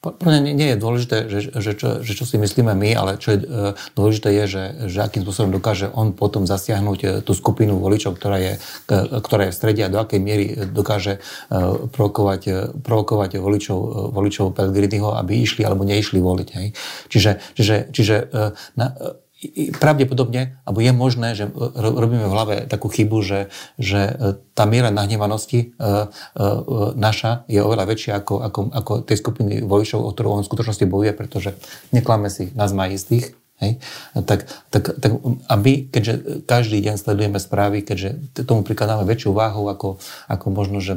Pre 0.00 0.40
nie, 0.40 0.56
nie 0.56 0.72
je 0.72 0.80
dôležité, 0.80 1.28
že, 1.28 1.52
že, 1.52 1.72
čo, 1.76 2.00
že 2.00 2.12
čo 2.16 2.24
si 2.24 2.40
myslíme 2.40 2.72
my, 2.72 2.96
ale 2.96 3.20
čo 3.20 3.36
je 3.36 3.38
e, 3.44 3.76
dôležité 3.92 4.32
je, 4.32 4.44
že, 4.48 4.64
že 4.88 4.98
akým 5.04 5.28
spôsobom 5.28 5.52
dokáže 5.52 5.92
on 5.92 6.16
potom 6.16 6.48
zasiahnuť 6.48 7.00
e, 7.04 7.08
tú 7.20 7.36
skupinu 7.36 7.76
voličov, 7.76 8.16
ktorá 8.16 8.40
je, 8.40 8.52
ktorá 8.88 9.48
je 9.48 9.52
v 9.52 9.58
strede 9.60 9.84
a 9.84 9.92
do 9.92 10.00
akej 10.00 10.20
miery 10.24 10.56
dokáže 10.72 11.20
e, 11.20 11.56
provokovať, 11.92 12.80
provokovať 12.80 13.44
voličov, 13.44 13.78
voličov 14.16 14.56
Pellegriniho, 14.56 15.20
aby 15.20 15.44
išli 15.44 15.68
alebo 15.68 15.84
neišli 15.84 16.16
voliť. 16.16 16.48
Hej. 16.48 16.66
Čiže, 17.12 17.30
čiže, 17.60 17.76
čiže 17.92 18.16
na, 18.80 18.96
pravdepodobne, 19.80 20.60
alebo 20.68 20.84
je 20.84 20.92
možné, 20.92 21.32
že 21.32 21.48
robíme 21.80 22.28
v 22.28 22.34
hlave 22.34 22.56
takú 22.68 22.92
chybu, 22.92 23.24
že, 23.24 23.40
že 23.80 24.00
e, 24.04 24.12
tá 24.52 24.68
miera 24.68 24.92
nahnevanosti 24.92 25.60
e, 25.60 25.66
e, 25.72 25.96
naša 26.92 27.48
je 27.48 27.64
oveľa 27.64 27.84
väčšia 27.88 28.12
ako, 28.20 28.34
ako, 28.44 28.60
ako 28.68 28.92
tej 29.00 29.16
skupiny 29.16 29.64
voličov, 29.64 30.04
o 30.04 30.12
ktorú 30.12 30.28
on 30.36 30.44
v 30.44 30.50
skutočnosti 30.52 30.84
bojuje, 30.84 31.12
pretože 31.16 31.56
neklame 31.88 32.28
si, 32.28 32.52
nás 32.52 32.76
má 32.76 32.92
istých. 32.92 33.39
Hej? 33.60 33.76
Tak, 34.16 34.48
tak, 34.72 34.84
tak 34.96 35.12
a 35.20 35.54
my, 35.60 35.72
keďže 35.92 36.44
každý 36.48 36.80
deň 36.80 36.96
sledujeme 36.96 37.36
správy, 37.36 37.84
keďže 37.84 38.40
tomu 38.48 38.64
prikladáme 38.64 39.04
väčšiu 39.04 39.36
váhu 39.36 39.68
ako, 39.68 40.00
ako 40.26 40.46
možno, 40.48 40.80
že 40.80 40.96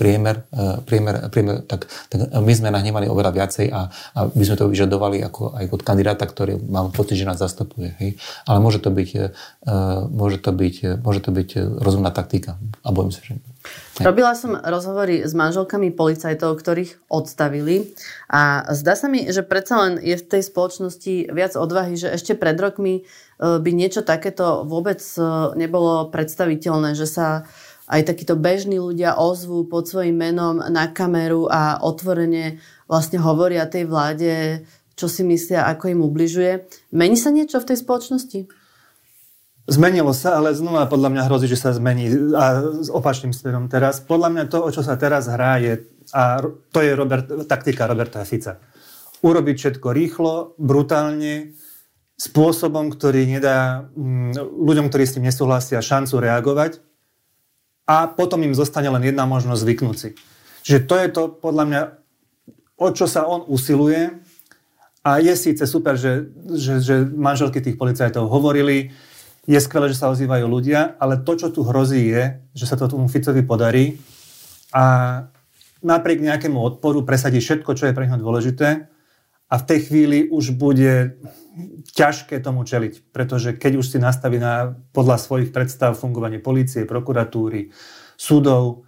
priemer, 0.00 0.48
priemer, 0.88 1.28
priemer 1.28 1.60
tak, 1.68 1.92
tak 2.08 2.32
my 2.32 2.52
sme 2.56 2.72
nahnevali 2.72 3.06
oveľa 3.06 3.32
viacej 3.36 3.66
a, 3.68 3.92
a 3.92 4.18
my 4.32 4.42
sme 4.44 4.56
to 4.56 4.72
vyžadovali 4.72 5.20
ako 5.22 5.52
aj 5.52 5.64
od 5.76 5.82
kandidáta, 5.84 6.24
ktorý 6.24 6.56
mám 6.56 6.90
pocit, 6.96 7.20
že 7.20 7.28
nás 7.28 7.36
zastupuje. 7.36 7.92
Hej? 8.00 8.16
Ale 8.48 8.58
môže 8.64 8.80
to 8.80 8.88
byť, 8.88 9.10
môže 10.10 10.40
to 10.40 10.50
byť, 10.56 10.76
môže 11.04 11.20
to 11.20 11.30
byť 11.30 11.48
rozumná 11.84 12.08
taktika 12.08 12.56
a 12.80 12.88
bojím 12.90 13.12
sa, 13.12 13.20
že 13.20 13.36
Robila 13.96 14.36
som 14.36 14.52
rozhovory 14.60 15.24
s 15.24 15.32
manželkami 15.32 15.88
policajtov, 15.88 16.60
ktorých 16.60 17.08
odstavili 17.08 17.96
a 18.28 18.68
zdá 18.76 18.92
sa 18.92 19.08
mi, 19.08 19.24
že 19.32 19.40
predsa 19.40 19.88
len 19.88 19.92
je 20.04 20.20
v 20.20 20.26
tej 20.36 20.42
spoločnosti 20.44 21.32
viac 21.32 21.56
odvahy, 21.56 21.96
že 21.96 22.12
ešte 22.12 22.36
pred 22.36 22.60
rokmi 22.60 23.00
e, 23.00 23.02
by 23.40 23.70
niečo 23.72 24.04
takéto 24.04 24.68
vôbec 24.68 25.00
e, 25.00 25.22
nebolo 25.56 26.12
predstaviteľné, 26.12 26.92
že 26.92 27.08
sa 27.08 27.48
aj 27.88 28.12
takíto 28.12 28.36
bežní 28.36 28.76
ľudia 28.76 29.16
ozvú 29.16 29.64
pod 29.64 29.88
svojim 29.88 30.18
menom 30.18 30.60
na 30.60 30.92
kameru 30.92 31.48
a 31.48 31.80
otvorene 31.80 32.60
vlastne 32.84 33.22
hovoria 33.22 33.64
tej 33.64 33.88
vláde, 33.88 34.66
čo 34.92 35.08
si 35.08 35.24
myslia, 35.24 35.64
ako 35.72 35.92
im 35.92 36.00
ubližuje. 36.04 36.68
Mení 36.92 37.16
sa 37.16 37.32
niečo 37.32 37.62
v 37.62 37.68
tej 37.72 37.78
spoločnosti? 37.80 38.40
Zmenilo 39.66 40.14
sa, 40.14 40.38
ale 40.38 40.54
znova 40.54 40.86
podľa 40.86 41.10
mňa 41.10 41.22
hrozí, 41.26 41.50
že 41.50 41.58
sa 41.58 41.74
zmení 41.74 42.06
a 42.38 42.62
s 42.80 42.86
opačným 42.86 43.34
smerom 43.34 43.66
teraz. 43.66 43.98
Podľa 43.98 44.28
mňa 44.30 44.44
to, 44.46 44.62
o 44.62 44.70
čo 44.70 44.86
sa 44.86 44.94
teraz 44.94 45.26
hrá, 45.26 45.58
je, 45.58 45.82
a 46.14 46.38
to 46.70 46.78
je 46.78 46.94
Robert, 46.94 47.26
taktika 47.50 47.90
Roberta 47.90 48.22
Fica. 48.22 48.62
Urobiť 49.26 49.56
všetko 49.58 49.88
rýchlo, 49.90 50.54
brutálne, 50.54 51.58
spôsobom, 52.16 52.88
ktorý 52.88 53.28
nedá 53.28 53.90
mm, 53.92 54.40
ľuďom, 54.40 54.88
ktorí 54.88 55.04
s 55.04 55.14
tým 55.20 55.28
nesúhlasia, 55.28 55.84
šancu 55.84 56.16
reagovať 56.16 56.80
a 57.84 58.08
potom 58.08 58.40
im 58.42 58.56
zostane 58.56 58.88
len 58.88 59.04
jedna 59.04 59.28
možnosť 59.28 59.62
zvyknúť 59.62 59.96
si. 59.96 60.10
Čiže 60.64 60.80
to 60.88 60.94
je 60.96 61.08
to, 61.12 61.22
podľa 61.30 61.64
mňa, 61.68 61.82
o 62.80 62.88
čo 62.90 63.06
sa 63.06 63.28
on 63.28 63.44
usiluje 63.46 64.16
a 65.04 65.10
je 65.22 65.34
síce 65.36 65.62
super, 65.68 65.94
že, 65.94 66.32
že, 66.56 66.80
že 66.82 66.94
manželky 67.04 67.60
tých 67.62 67.78
policajtov 67.78 68.26
hovorili, 68.26 68.90
je 69.46 69.58
skvelé, 69.62 69.94
že 69.94 69.98
sa 70.02 70.10
ozývajú 70.10 70.44
ľudia, 70.50 70.98
ale 70.98 71.22
to, 71.22 71.38
čo 71.38 71.54
tu 71.54 71.62
hrozí, 71.62 72.10
je, 72.10 72.42
že 72.52 72.66
sa 72.66 72.74
to 72.74 72.90
tomu 72.90 73.06
Ficovi 73.06 73.46
podarí 73.46 74.02
a 74.74 74.84
napriek 75.86 76.18
nejakému 76.18 76.58
odporu 76.58 77.06
presadí 77.06 77.38
všetko, 77.38 77.78
čo 77.78 77.86
je 77.86 77.94
pre 77.94 78.10
neho 78.10 78.18
dôležité 78.18 78.90
a 79.46 79.54
v 79.54 79.66
tej 79.66 79.78
chvíli 79.86 80.18
už 80.26 80.58
bude 80.58 81.22
ťažké 81.94 82.42
tomu 82.42 82.66
čeliť, 82.66 83.14
pretože 83.14 83.54
keď 83.54 83.72
už 83.80 83.86
si 83.86 83.98
nastaví 84.02 84.36
na, 84.36 84.76
podľa 84.92 85.16
svojich 85.22 85.54
predstav 85.54 85.96
fungovanie 85.96 86.42
policie, 86.42 86.84
prokuratúry, 86.84 87.70
súdov, 88.18 88.84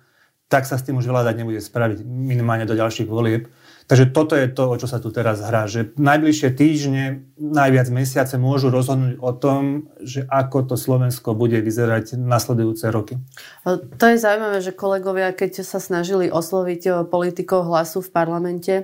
tak 0.50 0.66
sa 0.66 0.76
s 0.76 0.84
tým 0.84 0.98
už 0.98 1.06
veľa 1.08 1.28
dať 1.32 1.34
nebude 1.38 1.60
spraviť, 1.62 2.04
minimálne 2.04 2.64
do 2.68 2.76
ďalších 2.76 3.08
volieb. 3.08 3.48
Takže 3.88 4.12
toto 4.12 4.36
je 4.36 4.52
to, 4.52 4.68
o 4.68 4.76
čo 4.76 4.84
sa 4.84 5.00
tu 5.00 5.08
teraz 5.08 5.40
hrá, 5.40 5.64
že 5.64 5.96
najbližšie 5.96 6.52
týždne, 6.52 7.24
najviac 7.40 7.88
mesiace 7.88 8.36
môžu 8.36 8.68
rozhodnúť 8.68 9.16
o 9.16 9.32
tom, 9.32 9.88
že 10.04 10.28
ako 10.28 10.68
to 10.68 10.74
Slovensko 10.76 11.32
bude 11.32 11.56
vyzerať 11.56 12.20
nasledujúce 12.20 12.84
roky. 12.92 13.16
To 13.64 14.04
je 14.04 14.20
zaujímavé, 14.20 14.60
že 14.60 14.76
kolegovia, 14.76 15.32
keď 15.32 15.64
sa 15.64 15.80
snažili 15.80 16.28
osloviť 16.28 16.82
eh, 16.84 16.94
politikov 17.08 17.64
hlasu 17.64 18.04
v 18.04 18.12
parlamente, 18.12 18.74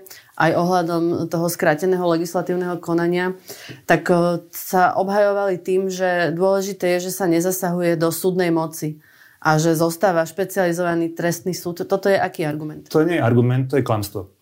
aj 0.40 0.50
ohľadom 0.56 1.28
toho 1.28 1.52
skráteného 1.52 2.08
legislatívneho 2.08 2.80
konania, 2.80 3.36
tak 3.84 4.08
eh, 4.08 4.40
sa 4.56 4.96
obhajovali 4.96 5.60
tým, 5.60 5.92
že 5.92 6.32
dôležité 6.32 6.96
je, 6.96 7.12
že 7.12 7.12
sa 7.12 7.28
nezasahuje 7.28 8.00
do 8.00 8.08
súdnej 8.08 8.48
moci 8.48 9.04
a 9.44 9.60
že 9.60 9.76
zostáva 9.76 10.24
špecializovaný 10.24 11.12
trestný 11.12 11.52
súd. 11.52 11.84
Toto 11.84 12.08
je 12.08 12.16
aký 12.16 12.48
argument? 12.48 12.88
To 12.88 13.04
nie 13.04 13.20
je 13.20 13.22
argument, 13.22 13.68
to 13.68 13.76
je 13.76 13.84
klamstvo 13.84 14.33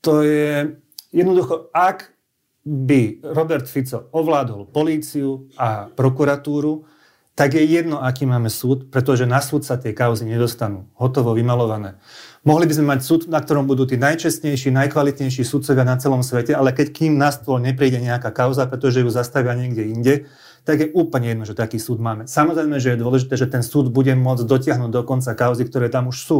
to 0.00 0.22
je 0.22 0.76
jednoducho, 1.12 1.70
ak 1.72 2.12
by 2.66 3.22
Robert 3.22 3.70
Fico 3.70 4.10
ovládol 4.10 4.66
políciu 4.74 5.46
a 5.54 5.86
prokuratúru, 5.86 6.82
tak 7.36 7.52
je 7.52 7.62
jedno, 7.62 8.00
aký 8.00 8.24
máme 8.24 8.48
súd, 8.48 8.88
pretože 8.88 9.28
na 9.28 9.44
súd 9.44 9.60
sa 9.60 9.76
tie 9.76 9.92
kauzy 9.92 10.24
nedostanú. 10.24 10.88
Hotovo 10.96 11.36
vymalované. 11.36 12.00
Mohli 12.48 12.64
by 12.64 12.74
sme 12.80 12.86
mať 12.96 13.00
súd, 13.04 13.20
na 13.28 13.44
ktorom 13.44 13.68
budú 13.68 13.84
tí 13.84 14.00
najčestnejší, 14.00 14.72
najkvalitnejší 14.72 15.44
súdcovia 15.44 15.84
na 15.84 16.00
celom 16.00 16.24
svete, 16.24 16.56
ale 16.56 16.72
keď 16.72 16.96
kým 16.96 17.20
na 17.20 17.28
stôl 17.28 17.60
nepríde 17.60 18.00
nejaká 18.00 18.32
kauza, 18.32 18.64
pretože 18.64 19.04
ju 19.04 19.10
zastavia 19.12 19.52
niekde 19.52 19.84
inde, 19.84 20.14
tak 20.64 20.80
je 20.80 20.88
úplne 20.96 21.36
jedno, 21.36 21.44
že 21.44 21.52
taký 21.52 21.76
súd 21.76 22.00
máme. 22.00 22.24
Samozrejme, 22.24 22.80
že 22.80 22.96
je 22.96 23.02
dôležité, 23.04 23.36
že 23.36 23.52
ten 23.52 23.60
súd 23.60 23.92
bude 23.92 24.16
môcť 24.16 24.48
dotiahnuť 24.48 24.90
do 24.90 25.02
konca 25.04 25.36
kauzy, 25.36 25.68
ktoré 25.68 25.92
tam 25.92 26.08
už 26.08 26.16
sú. 26.16 26.38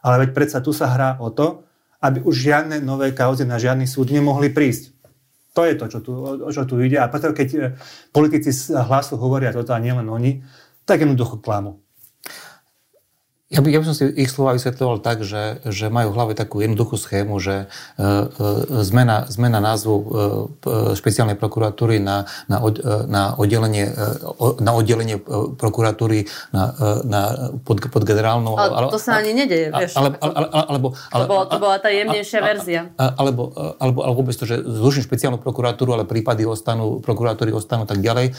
Ale 0.00 0.26
veď 0.26 0.30
predsa 0.32 0.64
tu 0.64 0.72
sa 0.72 0.88
hrá 0.90 1.20
o 1.20 1.28
to, 1.28 1.68
aby 2.02 2.18
už 2.26 2.34
žiadne 2.34 2.82
nové 2.82 3.14
kauzy 3.14 3.46
na 3.46 3.62
žiadny 3.62 3.86
súd 3.86 4.10
nemohli 4.10 4.50
prísť. 4.50 4.92
To 5.52 5.62
je 5.68 5.74
to, 5.76 5.86
čo 5.86 5.98
tu, 6.00 6.12
o 6.18 6.50
čo 6.50 6.64
tu 6.64 6.80
ide. 6.80 6.96
A 6.96 7.06
preto, 7.12 7.30
keď 7.36 7.48
e, 7.52 7.60
politici 8.10 8.50
z 8.50 8.72
hlasu 8.72 9.20
hovoria 9.20 9.52
toto 9.52 9.76
a 9.76 9.78
nielen 9.78 10.08
oni, 10.08 10.40
tak 10.88 11.04
jednoducho 11.04 11.44
klamu. 11.44 11.84
Ja 13.52 13.60
by, 13.60 13.68
ja 13.68 13.78
by 13.84 13.86
som 13.92 13.96
si 13.96 14.08
ich 14.16 14.32
slova 14.32 14.56
vysvetľoval 14.56 15.04
tak, 15.04 15.20
že, 15.28 15.60
že 15.68 15.92
majú 15.92 16.08
v 16.08 16.16
hlave 16.16 16.32
takú 16.32 16.64
jednoduchú 16.64 16.96
schému, 16.96 17.36
že 17.36 17.68
e, 17.68 18.00
e, 18.00 18.80
zmena, 18.80 19.28
zmena 19.28 19.60
názvu 19.60 19.92
e, 19.92 20.04
špeciálnej 20.96 21.36
prokuratúry 21.36 22.00
na, 22.00 22.24
na, 22.48 22.64
od, 22.64 22.80
e, 22.80 23.04
na 23.12 23.36
oddelenie, 23.36 23.92
e, 23.92 24.46
na 24.56 24.72
oddelenie 24.72 25.20
e, 25.20 25.22
prokuratúry 25.60 26.32
na, 26.56 26.72
na, 27.04 27.20
pod, 27.60 27.84
pod 27.92 28.02
generálnou... 28.08 28.56
Ale 28.56 28.88
to 28.88 28.96
sa 28.96 29.20
ani 29.20 29.36
nedeje, 29.36 29.68
vieš. 29.68 30.00
Ale, 30.00 30.16
ale, 30.16 30.32
ale, 30.32 30.46
alebo, 30.72 30.88
ale, 31.12 31.22
to, 31.22 31.28
bolo, 31.28 31.44
to 31.44 31.58
bola 31.60 31.76
tá 31.76 31.92
jemnejšia 31.92 32.40
a, 32.40 32.44
verzia. 32.48 32.80
A, 32.96 33.04
alebo, 33.20 33.52
alebo, 33.76 34.00
alebo 34.00 34.16
vôbec 34.24 34.32
to, 34.32 34.48
že 34.48 34.64
zruším 34.64 35.04
špeciálnu 35.04 35.36
prokuratúru, 35.36 35.92
ale 35.92 36.08
prípady 36.08 36.48
ostanú, 36.48 37.04
prokuratúry 37.04 37.52
ostanú 37.52 37.84
tak 37.84 38.00
ďalej. 38.00 38.32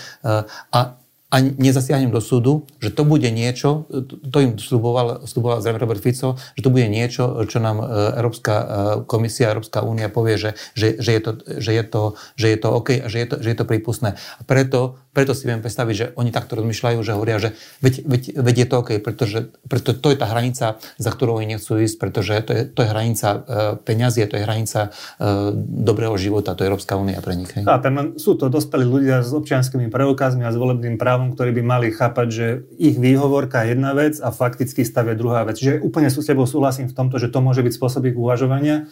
A 0.73 1.02
a 1.33 1.41
nezasiahnem 1.41 2.13
do 2.13 2.21
súdu, 2.21 2.69
že 2.77 2.93
to 2.93 3.01
bude 3.01 3.25
niečo, 3.33 3.89
to 4.29 4.37
im 4.37 4.61
sluboval, 4.61 5.25
sluboval 5.25 5.65
zrejme 5.65 5.81
Robert 5.81 5.97
Fico, 5.97 6.37
že 6.53 6.61
to 6.61 6.69
bude 6.69 6.85
niečo, 6.85 7.41
čo 7.49 7.57
nám 7.57 7.81
e, 7.81 7.85
Európska 8.21 8.53
e, 8.53 8.65
komisia, 9.09 9.49
Európska 9.49 9.81
únia 9.81 10.13
povie, 10.13 10.37
že, 10.37 10.53
že, 10.77 11.01
že, 11.01 11.17
je 11.17 11.21
to, 11.25 11.31
že, 11.57 11.71
je 11.73 11.83
to, 11.89 12.03
že 12.37 12.47
je 12.53 12.57
to 12.61 12.67
OK 12.69 12.89
a 13.01 13.07
že 13.09 13.17
je 13.17 13.27
to, 13.33 13.35
že 13.41 13.49
je 13.49 13.57
to 13.57 13.65
prípustné. 13.65 14.13
A 14.13 14.41
preto 14.45 15.01
preto 15.13 15.37
si 15.37 15.45
viem 15.45 15.61
predstaviť, 15.61 15.95
že 15.95 16.07
oni 16.17 16.33
takto 16.33 16.57
rozmýšľajú, 16.57 16.97
že 17.05 17.13
hovoria, 17.13 17.37
že 17.37 17.53
veď, 17.85 17.93
veď, 18.01 18.21
veď 18.33 18.55
je 18.57 18.67
to 18.67 18.75
OK, 18.81 18.91
pretože, 18.97 19.39
pretože 19.69 20.01
to 20.01 20.09
je 20.09 20.17
tá 20.17 20.25
hranica, 20.25 20.81
za 20.81 21.11
ktorou 21.13 21.37
oni 21.37 21.53
nechcú 21.55 21.77
ísť, 21.77 21.95
pretože 22.01 22.33
to 22.41 22.51
je, 22.51 22.61
to 22.65 22.81
je 22.81 22.89
hranica 22.89 23.27
e, 23.29 23.37
peňazí, 23.85 24.25
to 24.25 24.41
je 24.41 24.43
hranica 24.43 24.89
dobrého 25.53 26.17
života, 26.17 26.57
to 26.57 26.65
je 26.65 26.69
Európska 26.73 26.97
únia 26.97 27.21
pre 27.21 27.37
nich. 27.37 27.53
Hej. 27.53 27.69
Chápem, 27.69 28.17
sú 28.17 28.33
to 28.33 28.49
dospelí 28.49 28.89
ľudia 28.89 29.21
s 29.21 29.29
občianskými 29.29 29.93
preukazmi 29.93 30.41
a 30.41 30.49
s 30.49 30.57
volebným 30.57 30.97
právom, 30.97 31.22
ktorí 31.31 31.55
by 31.55 31.63
mali 31.63 31.87
chápať, 31.95 32.27
že 32.27 32.47
ich 32.75 32.99
výhovorka 32.99 33.63
je 33.63 33.79
jedna 33.79 33.95
vec 33.95 34.19
a 34.19 34.35
faktický 34.35 34.83
stav 34.83 35.07
je 35.07 35.15
druhá 35.15 35.47
vec. 35.47 35.55
Čiže 35.55 35.79
úplne 35.79 36.11
s 36.11 36.19
tebou 36.19 36.43
súhlasím 36.43 36.91
v 36.91 36.97
tomto, 36.99 37.15
že 37.23 37.31
to 37.31 37.39
môže 37.39 37.63
byť 37.63 37.71
spôsob 37.79 38.11
ich 38.11 38.19
uvažovania. 38.19 38.91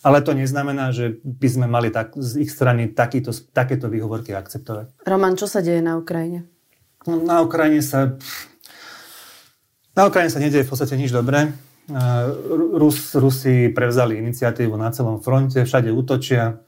Ale 0.00 0.24
to 0.24 0.32
neznamená, 0.32 0.94
že 0.96 1.20
by 1.20 1.48
sme 1.50 1.66
mali 1.68 1.92
tak, 1.92 2.16
z 2.16 2.46
ich 2.46 2.50
strany 2.54 2.88
takýto, 2.88 3.36
takéto 3.52 3.90
výhovorky 3.92 4.32
akceptovať. 4.32 5.02
Roman, 5.04 5.36
čo 5.36 5.44
sa 5.44 5.60
deje 5.60 5.84
na 5.84 6.00
Ukrajine? 6.00 6.48
No, 7.04 7.20
na 7.20 7.44
Ukrajine 7.44 7.84
sa... 7.84 8.16
Na 9.96 10.06
Ukrajine 10.08 10.30
sa 10.30 10.40
nedieje 10.40 10.64
v 10.64 10.70
podstate 10.70 10.94
nič 10.94 11.10
dobré. 11.10 11.52
Rus, 12.52 13.16
Rusi 13.16 13.72
prevzali 13.72 14.20
iniciatívu 14.20 14.76
na 14.76 14.92
celom 14.92 15.24
fronte, 15.24 15.64
všade 15.64 15.88
útočia. 15.88 16.60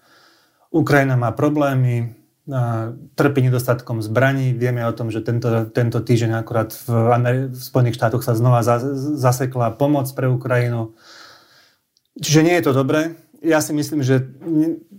Ukrajina 0.72 1.18
má 1.20 1.36
problémy, 1.36 2.16
trpí 3.14 3.44
nedostatkom 3.44 4.00
zbraní. 4.00 4.56
Vieme 4.56 4.80
o 4.88 4.96
tom, 4.96 5.12
že 5.12 5.20
tento, 5.20 5.68
tento 5.68 6.00
týždeň 6.00 6.40
akurát 6.40 6.72
v, 6.72 6.88
Ameri- 7.12 7.48
v 7.52 7.60
Spojených 7.60 8.00
štátoch 8.00 8.24
sa 8.24 8.32
znova 8.32 8.64
zasekla 8.64 9.76
pomoc 9.76 10.08
pre 10.16 10.32
Ukrajinu. 10.32 10.96
Čiže 12.18 12.40
nie 12.42 12.56
je 12.56 12.64
to 12.64 12.72
dobré 12.72 13.14
ja 13.42 13.62
si 13.62 13.70
myslím, 13.70 14.02
že 14.02 14.26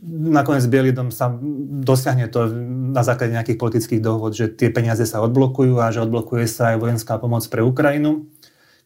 nakoniec 0.07 0.63
Bielý 0.71 0.95
dom 0.95 1.11
sa 1.11 1.35
dosiahne 1.83 2.31
to 2.31 2.47
na 2.95 3.03
základe 3.03 3.35
nejakých 3.35 3.59
politických 3.59 4.01
dohod, 4.01 4.31
že 4.31 4.47
tie 4.47 4.71
peniaze 4.71 5.03
sa 5.03 5.19
odblokujú 5.23 5.75
a 5.79 5.91
že 5.91 6.03
odblokuje 6.07 6.47
sa 6.47 6.75
aj 6.75 6.77
vojenská 6.79 7.19
pomoc 7.19 7.43
pre 7.51 7.59
Ukrajinu, 7.59 8.31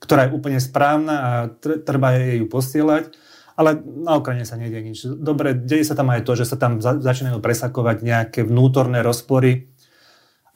ktorá 0.01 0.25
je 0.27 0.35
úplne 0.35 0.57
správna 0.57 1.15
a 1.21 1.29
treba 1.61 2.17
jej 2.17 2.41
ju 2.41 2.47
posielať. 2.49 3.13
Ale 3.53 3.77
na 3.81 4.17
Ukrajine 4.17 4.49
sa 4.49 4.57
nedie 4.57 4.81
nič. 4.81 5.05
Dobre, 5.05 5.53
deje 5.53 5.85
sa 5.85 5.93
tam 5.93 6.09
aj 6.09 6.25
to, 6.25 6.33
že 6.33 6.49
sa 6.49 6.57
tam 6.57 6.81
začínajú 6.81 7.37
presakovať 7.37 8.01
nejaké 8.01 8.39
vnútorné 8.41 9.05
rozpory, 9.05 9.69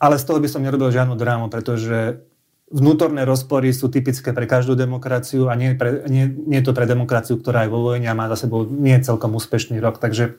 ale 0.02 0.18
z 0.18 0.26
toho 0.26 0.42
by 0.42 0.50
som 0.50 0.66
nerobil 0.66 0.90
žiadnu 0.90 1.14
drámu, 1.14 1.50
pretože 1.50 2.26
vnútorné 2.74 3.24
rozpory 3.24 3.70
sú 3.74 3.90
typické 3.94 4.34
pre 4.34 4.50
každú 4.50 4.74
demokraciu 4.74 5.50
a 5.50 5.54
nie, 5.54 5.78
pre, 5.78 6.06
nie, 6.10 6.26
nie 6.30 6.60
je 6.62 6.68
to 6.70 6.78
pre 6.78 6.90
demokraciu, 6.90 7.38
ktorá 7.38 7.66
je 7.66 7.74
vo 7.74 7.86
vojne 7.86 8.10
a 8.10 8.18
má 8.18 8.30
za 8.34 8.46
sebou 8.46 8.66
nie 8.66 8.98
celkom 9.02 9.34
úspešný 9.38 9.78
rok. 9.78 10.02
Takže 10.02 10.38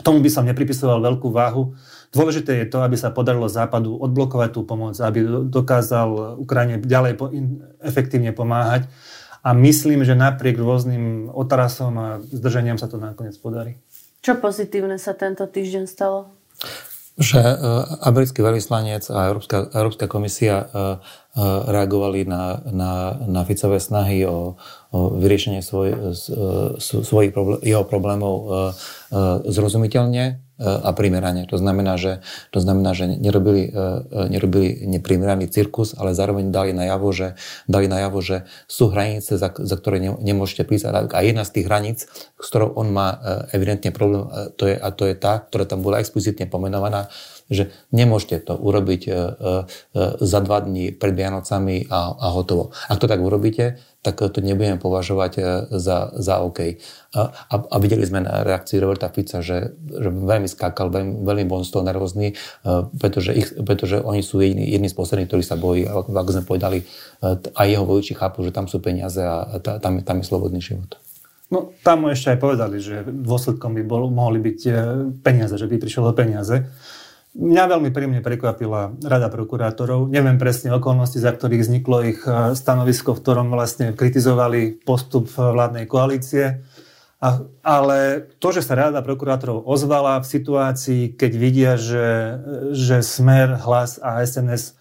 Tomu 0.00 0.24
by 0.24 0.30
som 0.32 0.48
nepripisoval 0.48 1.04
veľkú 1.04 1.28
váhu. 1.28 1.76
Dôležité 2.16 2.64
je 2.64 2.66
to, 2.72 2.80
aby 2.80 2.96
sa 2.96 3.12
podarilo 3.12 3.44
Západu 3.44 4.00
odblokovať 4.00 4.50
tú 4.56 4.64
pomoc, 4.64 4.96
aby 4.96 5.20
dokázal 5.52 6.40
Ukrajine 6.40 6.80
ďalej 6.80 7.12
po, 7.20 7.28
in, 7.28 7.60
efektívne 7.84 8.32
pomáhať. 8.32 8.88
A 9.42 9.50
myslím, 9.58 10.06
že 10.06 10.14
napriek 10.14 10.54
rôznym 10.54 11.26
otrasom 11.34 11.98
a 11.98 12.06
zdržaniam 12.30 12.78
sa 12.78 12.86
to 12.86 12.94
nakoniec 12.94 13.34
podarí. 13.42 13.74
Čo 14.22 14.38
pozitívne 14.38 15.02
sa 15.02 15.18
tento 15.18 15.42
týždeň 15.50 15.90
stalo? 15.90 16.30
Že 17.18 17.42
uh, 17.42 17.58
americký 18.06 18.38
veľvyslanec 18.40 19.10
a 19.10 19.34
Európska, 19.34 19.68
Európska 19.74 20.06
komisia 20.06 20.62
uh, 20.62 20.96
uh, 21.34 21.66
reagovali 21.68 22.22
na, 22.22 22.62
na, 22.70 23.18
na 23.18 23.42
Ficové 23.42 23.82
snahy 23.82 24.22
o, 24.24 24.54
o 24.94 24.98
vyriešenie 25.18 25.60
svoj, 25.60 26.16
svojich 26.80 27.34
problém, 27.34 27.60
jeho 27.66 27.84
problémov 27.84 28.34
zrozumiteľne 29.44 30.51
a 30.62 30.90
primerane. 30.94 31.44
To 31.50 31.58
znamená, 31.58 31.98
že, 31.98 32.22
to 32.54 32.62
znamená, 32.62 32.94
že 32.94 33.10
nerobili, 33.10 33.68
e, 33.68 33.70
e, 33.74 34.30
nerobili 34.30 34.86
neprimeraný 34.86 35.50
cirkus, 35.50 35.98
ale 35.98 36.14
zároveň 36.14 36.54
dali 36.54 36.70
najavo, 36.70 37.08
že, 37.10 37.34
dali 37.66 37.90
najavo, 37.90 38.18
že 38.22 38.46
sú 38.70 38.94
hranice, 38.94 39.34
za, 39.36 39.50
za 39.50 39.76
ktoré 39.76 39.98
nemôžete 40.00 40.62
prísť. 40.62 41.12
A 41.12 41.20
jedna 41.26 41.42
z 41.42 41.60
tých 41.60 41.66
hraníc, 41.66 41.98
s 42.38 42.46
ktorou 42.46 42.78
on 42.78 42.94
má 42.94 43.08
e, 43.10 43.16
evidentne 43.58 43.90
problém, 43.90 44.30
to 44.54 44.70
je, 44.70 44.76
a 44.78 44.88
to 44.94 45.10
je 45.10 45.14
tá, 45.18 45.42
ktorá 45.42 45.66
tam 45.66 45.82
bola 45.82 45.98
explicitne 45.98 46.46
pomenovaná, 46.46 47.10
že 47.52 47.68
nemôžete 47.92 48.48
to 48.48 48.56
urobiť 48.56 49.02
za 50.20 50.38
dva 50.40 50.58
dní 50.64 50.94
pred 50.96 51.12
Vianocami 51.12 51.84
a, 51.92 52.16
a 52.16 52.26
hotovo. 52.32 52.72
Ak 52.88 52.96
to 52.96 53.10
tak 53.10 53.20
urobíte, 53.20 53.76
tak 54.02 54.18
to 54.18 54.38
nebudeme 54.42 54.82
považovať 54.82 55.32
e, 55.38 55.42
za, 55.78 56.10
za 56.10 56.42
OK. 56.42 56.82
A, 57.14 57.54
a 57.54 57.76
videli 57.78 58.02
sme 58.02 58.26
na 58.26 58.42
reakcii 58.42 58.82
Roberta 58.82 59.06
Fica, 59.06 59.38
že, 59.38 59.78
že 59.78 60.10
veľmi 60.10 60.50
skákal, 60.50 60.90
veľmi, 60.90 61.22
veľmi 61.22 61.46
bol 61.46 61.62
z 61.62 61.70
toho 61.70 61.86
nervózny, 61.86 62.34
e, 62.34 62.34
pretože, 62.98 63.30
ich, 63.30 63.54
pretože 63.62 64.02
oni 64.02 64.26
sú 64.26 64.42
jedni, 64.42 64.66
jedni 64.66 64.90
z 64.90 64.98
posledných, 64.98 65.30
ktorí 65.30 65.46
sa 65.46 65.54
bojí. 65.54 65.86
Ako, 65.86 66.30
sme 66.34 66.42
povedali, 66.42 66.82
e, 66.82 66.84
aj 67.54 67.66
jeho 67.70 67.86
voliči 67.86 68.18
chápu, 68.18 68.42
že 68.42 68.50
tam 68.50 68.66
sú 68.66 68.82
peniaze 68.82 69.22
a 69.22 69.62
tam, 69.62 70.02
tam 70.02 70.16
je 70.18 70.26
slobodný 70.26 70.58
život. 70.58 70.98
No, 71.54 71.70
tam 71.86 72.02
mu 72.02 72.06
ešte 72.10 72.34
aj 72.34 72.38
povedali, 72.42 72.82
že 72.82 73.06
dôsledkom 73.06 73.76
by 73.78 73.82
bol, 73.86 74.10
mohli 74.10 74.42
byť 74.42 74.60
peniaze, 75.22 75.54
že 75.54 75.68
by 75.70 75.78
prišiel 75.78 76.10
o 76.10 76.16
peniaze. 76.16 76.66
Mňa 77.32 77.64
veľmi 77.64 77.88
príjemne 77.96 78.20
prekvapila 78.20 78.92
Rada 79.00 79.32
prokurátorov. 79.32 80.12
Neviem 80.12 80.36
presne 80.36 80.68
okolnosti, 80.76 81.16
za 81.16 81.32
ktorých 81.32 81.64
vzniklo 81.64 81.96
ich 82.04 82.20
e, 82.28 82.52
stanovisko, 82.52 83.16
v 83.16 83.22
ktorom 83.24 83.48
vlastne 83.48 83.96
kritizovali 83.96 84.84
postup 84.84 85.32
vládnej 85.32 85.88
koalície. 85.88 86.60
A, 87.24 87.40
ale 87.64 88.28
to, 88.36 88.52
že 88.52 88.60
sa 88.60 88.76
Rada 88.76 89.00
prokurátorov 89.00 89.64
ozvala 89.64 90.20
v 90.20 90.28
situácii, 90.28 91.16
keď 91.16 91.32
vidia, 91.32 91.72
že, 91.80 92.36
že 92.76 93.00
Smer, 93.00 93.56
Hlas 93.64 93.96
a 93.96 94.20
SNS 94.20 94.76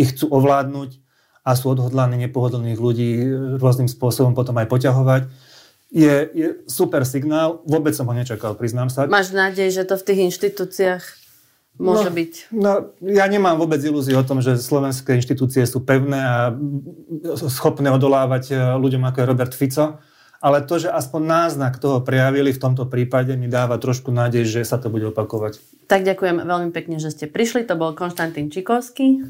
ich 0.00 0.16
chcú 0.16 0.32
ovládnuť 0.32 0.96
a 1.44 1.52
sú 1.52 1.76
odhodlaní 1.76 2.16
nepohodlných 2.16 2.80
ľudí 2.80 3.10
rôznym 3.60 3.92
spôsobom 3.92 4.32
potom 4.32 4.56
aj 4.56 4.72
poťahovať, 4.72 5.22
je, 5.90 6.14
je 6.32 6.48
super 6.64 7.02
signál. 7.04 7.60
Vôbec 7.66 7.92
som 7.92 8.06
ho 8.08 8.14
nečakal, 8.14 8.54
priznám 8.56 8.88
sa. 8.88 9.04
Máš 9.10 9.36
nádej, 9.36 9.68
že 9.68 9.82
to 9.84 9.98
v 9.98 10.06
tých 10.06 10.20
inštitúciách 10.32 11.04
môže 11.80 12.12
no, 12.12 12.14
byť? 12.14 12.32
No, 12.52 12.70
ja 13.00 13.24
nemám 13.24 13.56
vôbec 13.56 13.80
ilúziu 13.80 14.20
o 14.20 14.26
tom, 14.26 14.44
že 14.44 14.60
slovenské 14.60 15.16
inštitúcie 15.16 15.64
sú 15.64 15.80
pevné 15.80 16.20
a 16.20 16.52
schopné 17.48 17.88
odolávať 17.88 18.52
e, 18.52 18.54
ľuďom 18.76 19.00
ako 19.08 19.16
je 19.18 19.26
Robert 19.26 19.54
Fico. 19.56 19.98
Ale 20.40 20.64
to, 20.64 20.80
že 20.80 20.88
aspoň 20.88 21.20
náznak 21.20 21.76
toho 21.76 22.00
prejavili 22.00 22.52
v 22.52 22.62
tomto 22.62 22.88
prípade, 22.88 23.36
mi 23.36 23.44
dáva 23.44 23.76
trošku 23.76 24.08
nádej, 24.08 24.48
že 24.48 24.60
sa 24.64 24.80
to 24.80 24.88
bude 24.88 25.04
opakovať. 25.12 25.60
Tak 25.84 26.00
ďakujem 26.04 26.48
veľmi 26.48 26.70
pekne, 26.72 26.96
že 26.96 27.12
ste 27.12 27.28
prišli. 27.28 27.68
To 27.68 27.76
bol 27.76 27.92
Konštantín 27.92 28.48
Čikovský. 28.48 29.20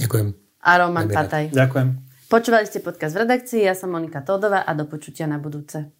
Ďakujem. 0.00 0.28
A 0.64 0.70
Roman 0.80 1.08
Pataj. 1.08 1.52
Ďakujem. 1.52 1.88
Počúvali 2.26 2.66
ste 2.66 2.82
podcast 2.82 3.14
v 3.14 3.22
redakcii, 3.22 3.62
ja 3.62 3.78
som 3.78 3.94
Monika 3.94 4.18
Todová 4.18 4.66
a 4.66 4.74
do 4.74 4.82
počutia 4.82 5.30
na 5.30 5.38
budúce. 5.38 5.95